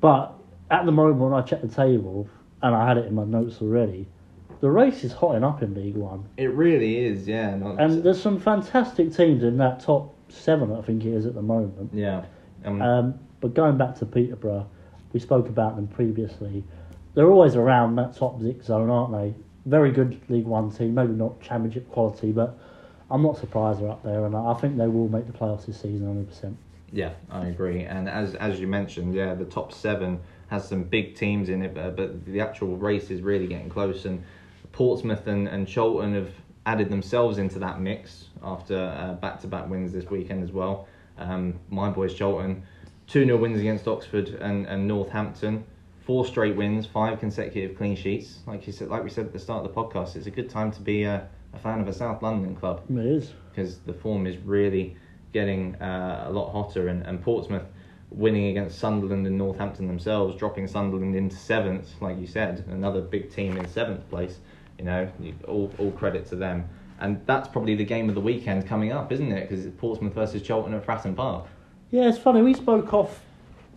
[0.00, 0.34] But
[0.70, 2.28] at the moment when I check the table,
[2.64, 4.06] and I had it in my notes already,
[4.60, 6.24] the race is hotting up in League One.
[6.38, 7.54] It really is, yeah.
[7.54, 11.34] Not, And there's some fantastic teams in that top seven, I think it is at
[11.34, 11.90] the moment.
[11.92, 12.24] yeah.
[12.64, 14.66] Um, Um, but going back to Peterborough,
[15.12, 16.64] we spoke about them previously.
[17.12, 19.34] They're always around that top six zone, aren't they?
[19.66, 22.58] Very good League One team, maybe not Championship quality, but
[23.10, 25.66] I'm not surprised they're up there, and I I think they will make the playoffs
[25.66, 26.54] this season, 100%.
[26.90, 27.82] Yeah, I agree.
[27.82, 30.20] And as as you mentioned, yeah, the top seven
[30.54, 34.04] has some big teams in it, but, but the actual race is really getting close.
[34.04, 34.22] And
[34.72, 36.30] Portsmouth and, and Charlton have
[36.66, 40.88] added themselves into that mix after back to back wins this weekend as well.
[41.18, 42.62] Um, my boys Charlton,
[43.06, 45.64] 2 0 wins against Oxford and, and Northampton.
[46.06, 48.40] Four straight wins, five consecutive clean sheets.
[48.46, 50.50] Like you said, like we said at the start of the podcast, it's a good
[50.50, 53.32] time to be a, a fan of a South London club It is.
[53.50, 54.96] because the form is really
[55.32, 56.88] getting uh, a lot hotter.
[56.88, 57.64] And, and Portsmouth
[58.16, 63.30] winning against Sunderland and Northampton themselves, dropping Sunderland into seventh, like you said, another big
[63.30, 64.38] team in seventh place.
[64.78, 65.08] You know,
[65.46, 66.68] all all credit to them.
[67.00, 69.48] And that's probably the game of the weekend coming up, isn't it?
[69.48, 71.46] Because it's Portsmouth versus Cheltenham at Fratton Park.
[71.90, 72.42] Yeah, it's funny.
[72.42, 73.20] We spoke off.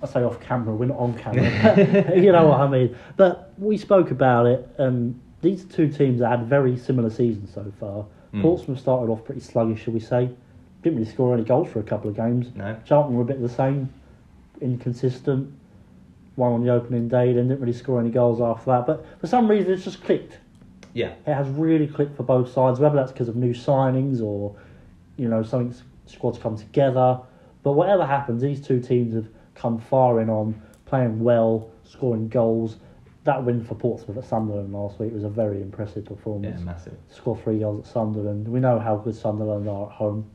[0.01, 0.75] I say off camera.
[0.75, 2.15] We're not on camera.
[2.15, 2.95] you know what I mean.
[3.15, 8.05] But we spoke about it, and these two teams had very similar seasons so far.
[8.33, 8.41] Mm.
[8.41, 10.29] Portsmouth started off pretty sluggish, shall we say?
[10.83, 12.47] Didn't really score any goals for a couple of games.
[12.55, 12.77] No.
[12.85, 13.91] Charlton were a bit the same,
[14.61, 15.53] inconsistent.
[16.35, 18.85] One on the opening day, then didn't really score any goals after that.
[18.85, 20.37] But for some reason, it's just clicked.
[20.93, 21.13] Yeah.
[21.25, 24.55] It has really clicked for both sides, whether that's because of new signings or,
[25.17, 27.19] you know, something squads come together.
[27.63, 32.77] But whatever happens, these two teams have come far in on playing well, scoring goals.
[33.23, 36.59] That win for Portsmouth at Sunderland last week was a very impressive performance.
[36.59, 36.97] Yeah, massive.
[37.09, 38.47] Score three goals at Sunderland.
[38.47, 40.29] We know how good Sunderland are at home.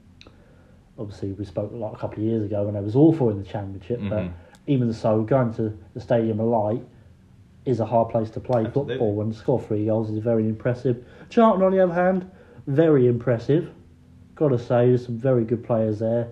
[0.98, 3.44] Obviously, we spoke like a couple of years ago when they was awful in the
[3.44, 4.32] Championship, but Mhm.
[4.66, 6.84] even so, going to the Stadium of Light
[7.64, 8.94] is a hard place to play Absolutely.
[8.94, 11.02] football and score three goals is very impressive.
[11.30, 12.26] Charlton, on the other hand,
[12.66, 13.70] very impressive.
[14.34, 16.28] Got to say, there's some very good players there.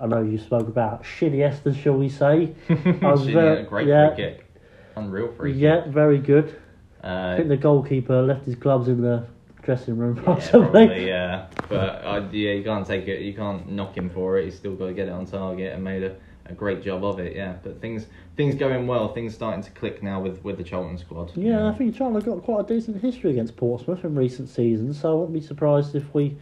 [0.00, 2.52] I know you spoke about Shitty Esther, shall we say?
[2.68, 4.08] I was very- a great yeah.
[4.14, 4.44] free kick.
[4.96, 5.92] Unreal free yeah, kick.
[5.92, 6.54] very good.
[7.02, 9.24] I Uh, think the goalkeeper left his gloves in the
[9.66, 10.86] dressing room, yeah, possibly.
[10.86, 11.46] probably, yeah.
[11.68, 13.20] But uh, yeah, you can't take it.
[13.20, 14.44] You can't knock him for it.
[14.46, 17.18] He's still got to get it on target and made a, a great job of
[17.18, 17.36] it.
[17.36, 18.06] Yeah, but things
[18.36, 19.12] things going well.
[19.12, 21.32] Things starting to click now with, with the Charlton squad.
[21.36, 25.00] Yeah, I think Charlton have got quite a decent history against Portsmouth in recent seasons,
[25.00, 26.38] so I wouldn't be surprised if we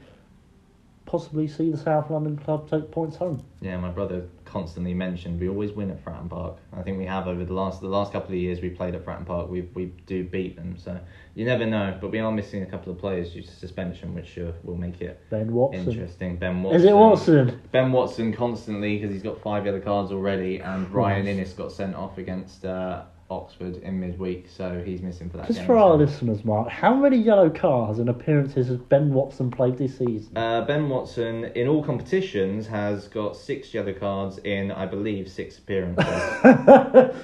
[1.06, 3.42] possibly see the South London club take points home.
[3.60, 6.58] Yeah, my brother constantly mentioned we always win at Fratton Park.
[6.72, 9.04] I think we have over the last the last couple of years we played at
[9.04, 9.50] Fratton Park.
[9.50, 10.98] We we do beat them, so
[11.34, 11.98] you never know.
[12.00, 15.00] But we are missing a couple of players due to suspension, which uh, will make
[15.00, 15.90] it Ben Watson.
[15.90, 16.36] interesting.
[16.36, 16.80] Ben Watson.
[16.80, 17.62] Is it Watson?
[17.72, 21.96] Ben Watson constantly because he's got five yellow cards already, and Ryan Inniss got sent
[21.96, 23.02] off against uh,
[23.34, 25.66] Oxford in midweek, so he's missing for that Just game.
[25.66, 29.98] for our listeners, Mark, how many yellow cards and appearances has Ben Watson played this
[29.98, 30.36] season?
[30.36, 35.58] Uh, ben Watson, in all competitions, has got six yellow cards in, I believe, six
[35.58, 36.04] appearances.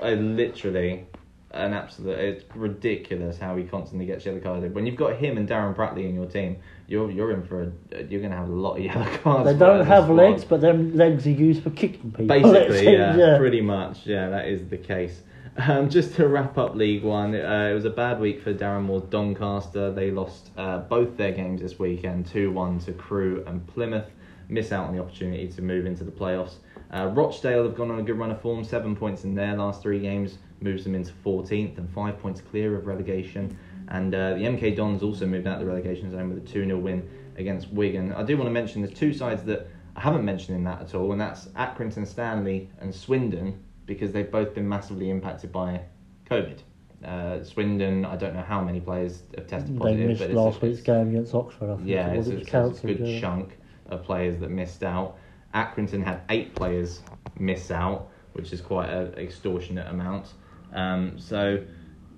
[0.00, 1.06] I literally,
[1.52, 4.74] an absolute, it's ridiculous how he constantly gets yellow carded.
[4.74, 8.02] When you've got him and Darren Pratley in your team, you're you're in for a,
[8.02, 9.50] you're going to have a lot of yellow cards.
[9.50, 12.26] they don't have legs, but them legs are used for kicking people.
[12.42, 14.04] Basically, seems, yeah, pretty much.
[14.04, 15.22] Yeah, that is the case.
[15.68, 18.82] Um, just to wrap up League One, uh, it was a bad week for Darren
[18.82, 19.92] Moore's Doncaster.
[19.92, 24.10] They lost uh, both their games this weekend 2 1 to Crewe and Plymouth.
[24.48, 26.54] Miss out on the opportunity to move into the playoffs.
[26.92, 29.80] Uh, Rochdale have gone on a good run of form, seven points in their last
[29.80, 33.56] three games, moves them into 14th and five points clear of relegation.
[33.88, 36.64] And uh, the MK Dons also moved out of the relegation zone with a 2
[36.64, 38.12] 0 win against Wigan.
[38.12, 40.94] I do want to mention there's two sides that I haven't mentioned in that at
[40.96, 45.82] all, and that's Accrington Stanley and Swindon, because they've both been massively impacted by
[46.30, 46.58] COVID.
[47.04, 49.98] Uh, Swindon, I don't know how many players have tested positive.
[50.00, 51.88] They missed but last it's, week's game against Oxford, I think.
[51.88, 52.36] yeah, it it's, was.
[52.36, 53.20] a- It it's a good yeah.
[53.20, 53.58] chunk
[53.90, 55.18] of players that missed out.
[55.54, 57.02] Accrington had eight players
[57.38, 60.32] miss out, which is quite an extortionate amount.
[60.72, 61.62] Um, so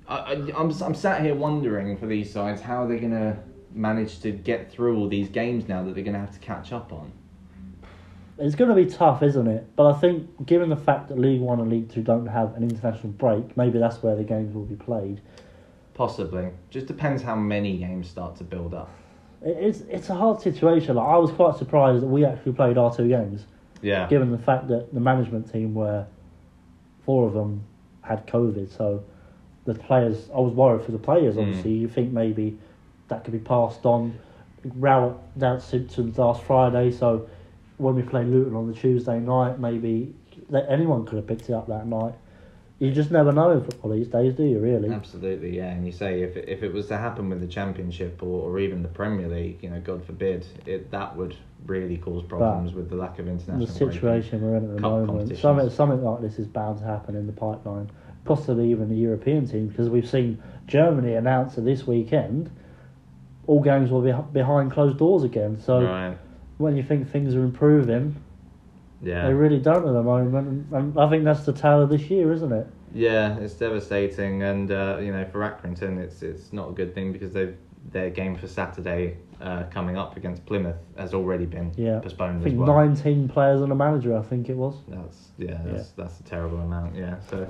[0.08, 3.36] I, I, I'm, I'm sat here wondering for these sides how are they're going to
[3.72, 6.72] manage to get through all these games now that they're going to have to catch
[6.72, 7.12] up on.
[8.38, 9.66] It's going to be tough, isn't it?
[9.76, 12.62] But I think, given the fact that League One and League Two don't have an
[12.62, 15.20] international break, maybe that's where the games will be played.
[15.94, 16.48] Possibly.
[16.68, 18.90] Just depends how many games start to build up.
[19.42, 20.96] It's it's a hard situation.
[20.96, 23.46] Like, I was quite surprised that we actually played our two games,
[23.80, 24.06] Yeah.
[24.08, 26.06] given the fact that the management team were
[27.04, 27.62] four of them
[28.02, 28.68] had COVID.
[28.70, 29.02] So
[29.64, 31.36] the players, I was worried for the players.
[31.36, 31.40] Mm.
[31.42, 32.58] Obviously, you think maybe
[33.08, 34.18] that could be passed on.
[34.64, 37.28] Rowett announced symptoms last Friday, so
[37.78, 40.14] when we play Luton on the Tuesday night, maybe
[40.50, 42.14] that anyone could have picked it up that night.
[42.78, 44.58] You just never know in football these days, do you?
[44.58, 44.90] Really?
[44.90, 45.70] Absolutely, yeah.
[45.70, 48.58] And you say if it, if it was to happen with the Championship or, or
[48.58, 52.90] even the Premier League, you know, God forbid, it that would really cause problems with
[52.90, 53.66] the lack of international.
[53.66, 55.38] the situation we're in at the moment.
[55.38, 57.90] Something, something like this is bound to happen in the pipeline,
[58.24, 62.50] possibly even the European team, because we've seen Germany announce that this weekend
[63.46, 65.58] all games will be behind closed doors again.
[65.60, 66.18] So Right.
[66.58, 68.16] When you think things are improving,
[69.02, 69.26] Yeah.
[69.26, 72.32] they really don't at the moment, and, I think that's the tale of this year,
[72.32, 72.66] isn't it?
[72.94, 77.12] Yeah, it's devastating, and uh, you know for Accrington, it's it's not a good thing
[77.12, 77.56] because they've
[77.92, 82.00] their game for Saturday uh, coming up against Plymouth has already been Yeah.
[82.00, 82.74] postponed I think well.
[82.74, 84.74] 19 players and a manager, I think it was.
[84.88, 86.96] That's yeah, that's that's a terrible amount.
[86.96, 87.46] Yeah, so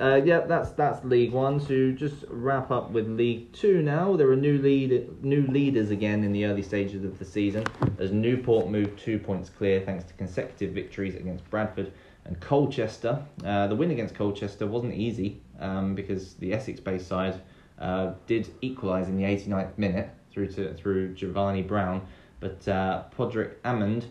[0.00, 1.58] uh, yeah, that's that's League One.
[1.66, 6.24] To just wrap up with League Two now, there are new lead new leaders again
[6.24, 7.64] in the early stages of the season.
[7.98, 11.92] As Newport moved two points clear thanks to consecutive victories against Bradford
[12.24, 17.40] And Colchester, uh, the win against Colchester wasn't easy um, because the Essex-based side
[17.80, 22.06] uh, did equalise in the 89th minute through to through Jevani Brown,
[22.40, 24.04] but uh, Padraig Amond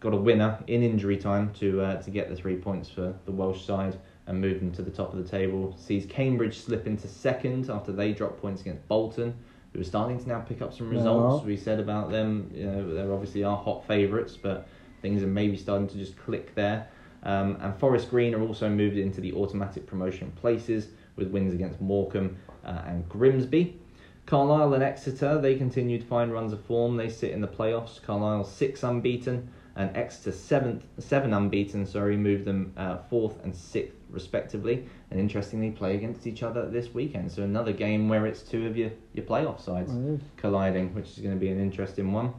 [0.00, 3.30] got a winner in injury time to uh, to get the three points for the
[3.30, 3.96] Welsh side
[4.32, 5.76] and move them to the top of the table.
[5.78, 9.34] Sees Cambridge slip into second after they dropped points against Bolton,
[9.72, 11.42] who are starting to now pick up some results.
[11.42, 11.46] Yeah.
[11.46, 14.66] We said about them, you know, they're obviously our hot favourites, but
[15.00, 16.88] things are maybe starting to just click there.
[17.24, 21.80] Um, and Forest Green are also moved into the automatic promotion places with wins against
[21.80, 23.78] Morecambe uh, and Grimsby.
[24.26, 26.96] Carlisle and Exeter, they continue to find runs of form.
[26.96, 28.02] They sit in the playoffs.
[28.02, 31.86] Carlisle six unbeaten and Exeter seventh, seven unbeaten.
[31.86, 34.86] Sorry, moved them uh, fourth and sixth respectively.
[35.10, 37.32] And interestingly, play against each other this weekend.
[37.32, 40.20] So another game where it's two of your your playoff sides is.
[40.36, 42.32] colliding, which is going to be an interesting one.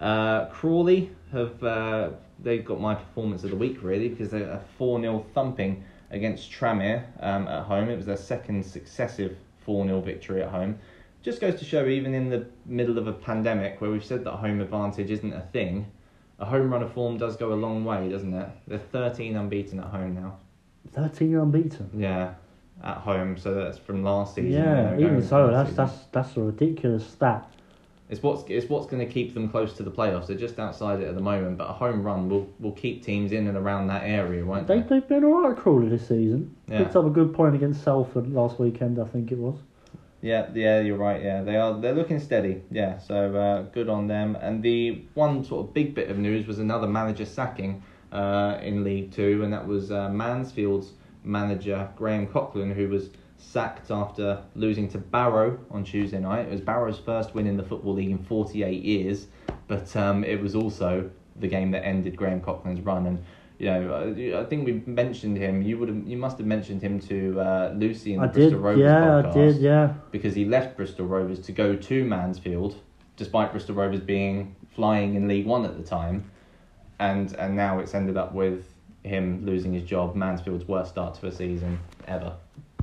[0.00, 2.10] Uh, Crawley have uh,
[2.40, 6.50] they've got my performance of the week really because they're a four 0 thumping against
[6.50, 7.88] Tranmere um, at home.
[7.88, 10.78] It was their second successive four 0 victory at home.
[11.22, 14.32] Just goes to show, even in the middle of a pandemic where we've said that
[14.32, 15.90] home advantage isn't a thing,
[16.38, 18.48] a home run of form does go a long way, doesn't it?
[18.68, 20.38] They're thirteen unbeaten at home now.
[20.92, 21.90] 13 unbeaten.
[21.96, 22.34] Yeah,
[22.82, 23.36] at home.
[23.36, 24.52] So that's from last season.
[24.52, 27.50] Yeah, even so, that's that's that's a ridiculous stat.
[28.10, 30.28] It's what's it's what's going to keep them close to the playoffs.
[30.28, 33.32] They're just outside it at the moment, but a home run will will keep teams
[33.32, 34.88] in and around that area, won't They they?
[34.88, 36.56] they've been alright Crawley this season.
[36.68, 36.78] Yeah.
[36.78, 39.58] Picked up a good point against Salford last weekend, I think it was.
[40.20, 41.22] Yeah, yeah, you're right.
[41.22, 41.78] Yeah, they are.
[41.80, 42.62] They're looking steady.
[42.70, 44.36] Yeah, so uh, good on them.
[44.40, 48.84] And the one sort of big bit of news was another manager sacking uh, in
[48.84, 50.92] League Two, and that was uh, Mansfield's
[51.24, 56.46] manager Graham Coughlan, who was sacked after losing to Barrow on Tuesday night.
[56.46, 59.28] It was Barrow's first win in the Football League in 48 years,
[59.66, 63.06] but um, it was also the game that ended Graham Coughlan's run.
[63.06, 63.24] And
[63.58, 65.62] you know, uh, I think we mentioned him.
[65.62, 68.50] You would have, you must have mentioned him to uh, Lucy in the I Bristol
[68.50, 69.94] did, Rovers yeah, podcast I did, yeah.
[70.10, 72.76] because he left Bristol Rovers to go to Mansfield,
[73.16, 76.30] despite Bristol Rovers being flying in League One at the time,
[76.98, 78.64] and and now it's ended up with
[79.04, 82.34] him losing his job, Mansfield's worst start to a season ever.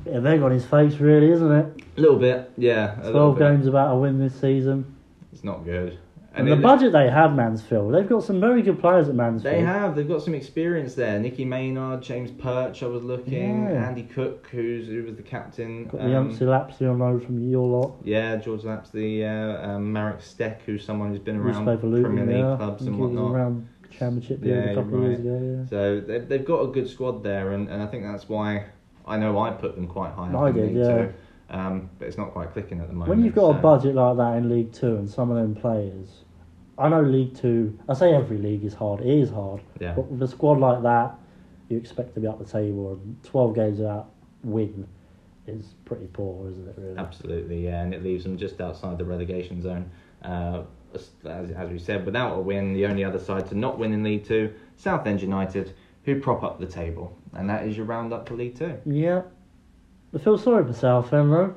[0.04, 1.82] Bit of egg on his face, really, isn't it?
[1.96, 2.94] A little bit, yeah.
[3.10, 3.48] Twelve bit.
[3.48, 4.96] games about a win this season.
[5.32, 5.98] It's not good.
[6.36, 9.54] And, the budget they have, Mansfield, they've got some very good players at Mansfield.
[9.54, 9.96] They have.
[9.96, 11.18] They've got some experience there.
[11.18, 12.82] Nicky Maynard, James Perch.
[12.82, 13.64] I was looking.
[13.64, 13.88] Yeah.
[13.88, 15.86] Andy Cook, who's who was the captain.
[15.86, 17.96] Got the youngster Lapslie on loan from your lot.
[18.04, 22.56] Yeah, George Lapslie, uh, um, Marek Steck, who's someone who's been around Premier League yeah.
[22.56, 23.32] clubs and think he was whatnot.
[23.32, 23.68] around
[23.98, 25.68] Championship Yeah, a couple of years ago, yeah.
[25.68, 28.66] So they've, they've got a good squad there, and, and I think that's why
[29.06, 30.32] I know I put them quite high.
[30.36, 30.84] I did, yeah.
[30.84, 31.12] Two,
[31.50, 33.10] um, but it's not quite clicking at the moment.
[33.10, 35.54] When you've got so- a budget like that in League Two and some of them
[35.54, 36.24] players,
[36.78, 37.78] I know League Two.
[37.88, 39.00] I say every league is hard.
[39.00, 41.14] It is hard, yeah, but with a squad like that,
[41.68, 42.92] you expect to be up the table.
[42.92, 44.10] And twelve games without
[44.42, 44.86] win
[45.46, 46.74] is pretty poor, isn't it?
[46.76, 46.98] Really.
[46.98, 49.90] absolutely, yeah, and it leaves them just outside the relegation zone.
[50.22, 50.62] Uh,
[50.94, 54.02] as, as we said, without a win, the only other side to not win in
[54.02, 55.74] League Two, Southend United,
[56.04, 58.76] who prop up the table, and that is your roundup for League Two.
[58.86, 59.22] Yeah,
[60.14, 61.54] I feel sorry for Southend though.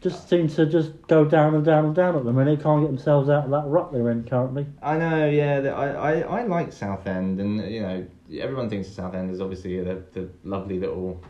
[0.00, 2.62] Just seem to just go down and down and down at the minute.
[2.62, 4.64] Can't get themselves out of that rut they're in currently.
[4.82, 5.58] I know, yeah.
[5.76, 8.06] I, I, I like Southend, and you know,
[8.40, 11.22] everyone thinks of Southend is obviously the, the lovely little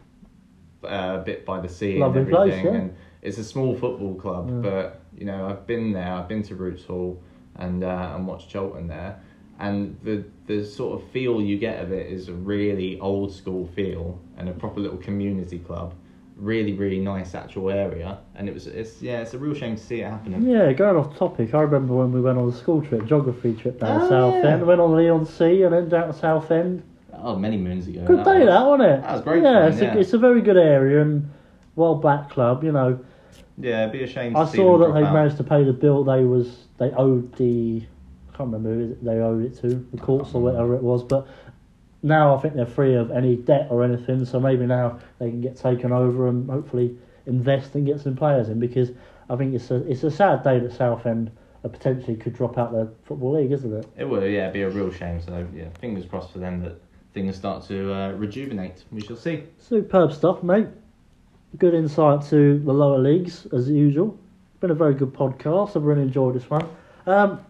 [0.85, 2.75] uh, bit by the sea Lovely and place, everything.
[2.75, 2.81] yeah.
[2.81, 4.71] And it's a small football club, Yeah.
[4.71, 6.13] but you know, I've been there.
[6.13, 7.21] I've been to Roots Hall
[7.61, 9.21] and uh, and watched Charlton there,
[9.61, 13.69] and the the sort of feel you get of it is a really old school
[13.77, 15.95] feel and a proper little community club.
[16.37, 19.83] Really, really nice actual area, and it was it's yeah, it's a real shame to
[19.83, 20.43] see it happening.
[20.49, 23.79] Yeah, going off topic, I remember when we went on a school trip, geography trip
[23.79, 24.61] down Oh, Southend.
[24.61, 24.67] yeah.
[24.67, 26.83] Went on Leigh-on-Sea and then down to Southend.
[27.13, 28.07] Oh, many moons ago.
[28.07, 28.49] Good day, was.
[28.49, 29.03] that wasn't it?
[29.03, 29.95] That was great Yeah, fun, it's, yeah.
[29.95, 31.31] A, it's a very good area and
[31.77, 32.65] well backed club.
[32.65, 32.99] You know,
[33.63, 34.35] Yeah, it'd be a shame.
[34.35, 35.13] To I saw that they out.
[35.13, 36.05] managed to pay the bill.
[36.05, 37.83] They was they owed the
[38.33, 41.27] I can't remember who they owed it to the courts or whatever it was, but.
[42.03, 45.43] Now I think they're free of any debt or anything, so maybe now they can
[45.43, 46.97] get taken over and hopefully
[47.27, 48.91] invest and get some players in because
[49.29, 51.31] I think it's a it's a sad day that Southend
[51.65, 53.87] uh, potentially could drop out the football league, isn't it?
[53.97, 55.21] It would, yeah, be a real shame.
[55.21, 56.81] So yeah, fingers crossed for them that
[57.15, 58.85] things start to uh, rejuvenate.
[58.91, 59.45] We shall see.
[59.59, 60.67] Superb stuff, mate.
[61.59, 64.17] Good insight to the lower leagues as usual.
[64.61, 65.77] Been a very good podcast.
[65.77, 66.69] I've really enjoyed this one.
[67.07, 67.41] Um,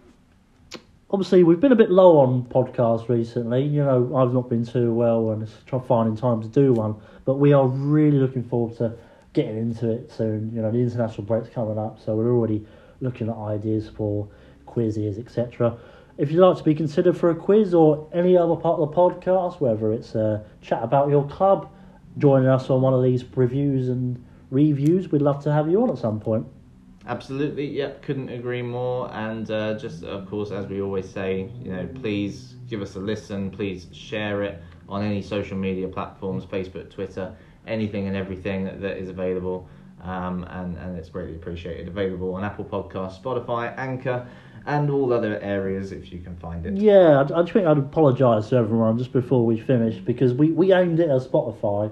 [1.11, 3.62] obviously, we've been a bit low on podcasts recently.
[3.62, 6.96] You know, I've not been too well and it's trying finding time to do one.
[7.26, 8.96] But we are really looking forward to
[9.34, 10.51] getting into it soon.
[10.55, 12.66] You know, the international break's coming up, so we're already
[13.03, 14.26] looking at ideas for
[14.64, 15.76] quizzes, etc.
[16.16, 18.96] if you'd like to be considered for a quiz or any other part of the
[18.96, 21.68] podcast, whether it's a chat about your club,
[22.19, 25.91] joining us on one of these reviews and reviews, we'd love to have you on
[25.91, 26.47] at some point.
[27.07, 29.11] Absolutely, yep, couldn't agree more.
[29.13, 33.01] And uh, just, of course, as we always say, you know, please give us a
[33.01, 37.35] listen, please share it on any social media platforms Facebook, Twitter,
[37.67, 39.69] anything and everything that, that is available.
[40.03, 41.89] Um, and, and it's greatly appreciated.
[41.89, 44.27] Available on Apple Podcasts, Spotify, Anchor,
[44.67, 46.77] and all other areas if you can find it.
[46.77, 50.73] Yeah, I, I think I'd apologise to everyone just before we finish because we, we
[50.73, 51.91] aimed it at Spotify.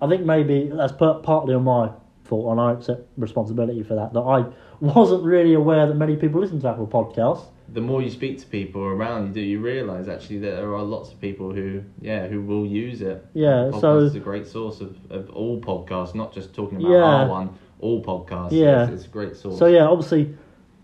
[0.00, 1.90] I think maybe that's part, partly on my
[2.24, 4.12] fault, and I accept responsibility for that.
[4.12, 4.46] That I
[4.80, 7.44] wasn't really aware that many people listen to Apple Podcasts.
[7.72, 10.82] The more you speak to people around you, do you realise actually that there are
[10.82, 13.24] lots of people who, yeah, who will use it.
[13.32, 16.90] Yeah, Podcast so- is a great source of, of all podcasts, not just talking about
[16.90, 16.98] Yeah.
[17.04, 17.58] our one.
[17.78, 18.52] All podcasts.
[18.52, 18.84] Yeah.
[18.84, 19.58] it's, it's a great source.
[19.58, 20.34] So yeah, obviously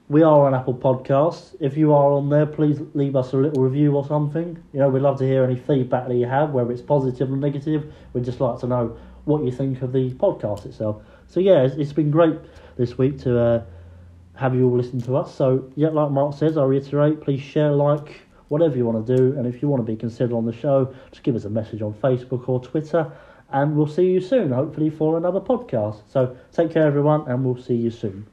[0.09, 1.57] we are on Apple Podcasts.
[1.59, 4.57] If you are on there, please leave us a little review or something.
[4.73, 7.37] You know, we'd love to hear any feedback that you have, whether it's positive or
[7.37, 7.93] negative.
[8.13, 11.03] We'd just like to know what you think of the podcast itself.
[11.27, 12.39] So yeah, it's, it's been great
[12.77, 13.65] this week to uh,
[14.37, 15.35] have you all listen to us.
[15.35, 19.37] So yeah, like Mark says, I reiterate, please share, like, whatever you want to do,
[19.37, 21.83] and if you want to be considered on the show, just give us a message
[21.83, 23.11] on Facebook or Twitter.
[23.51, 26.03] And we'll see you soon, hopefully, for another podcast.
[26.09, 28.27] So take care, everyone, and we'll see you soon.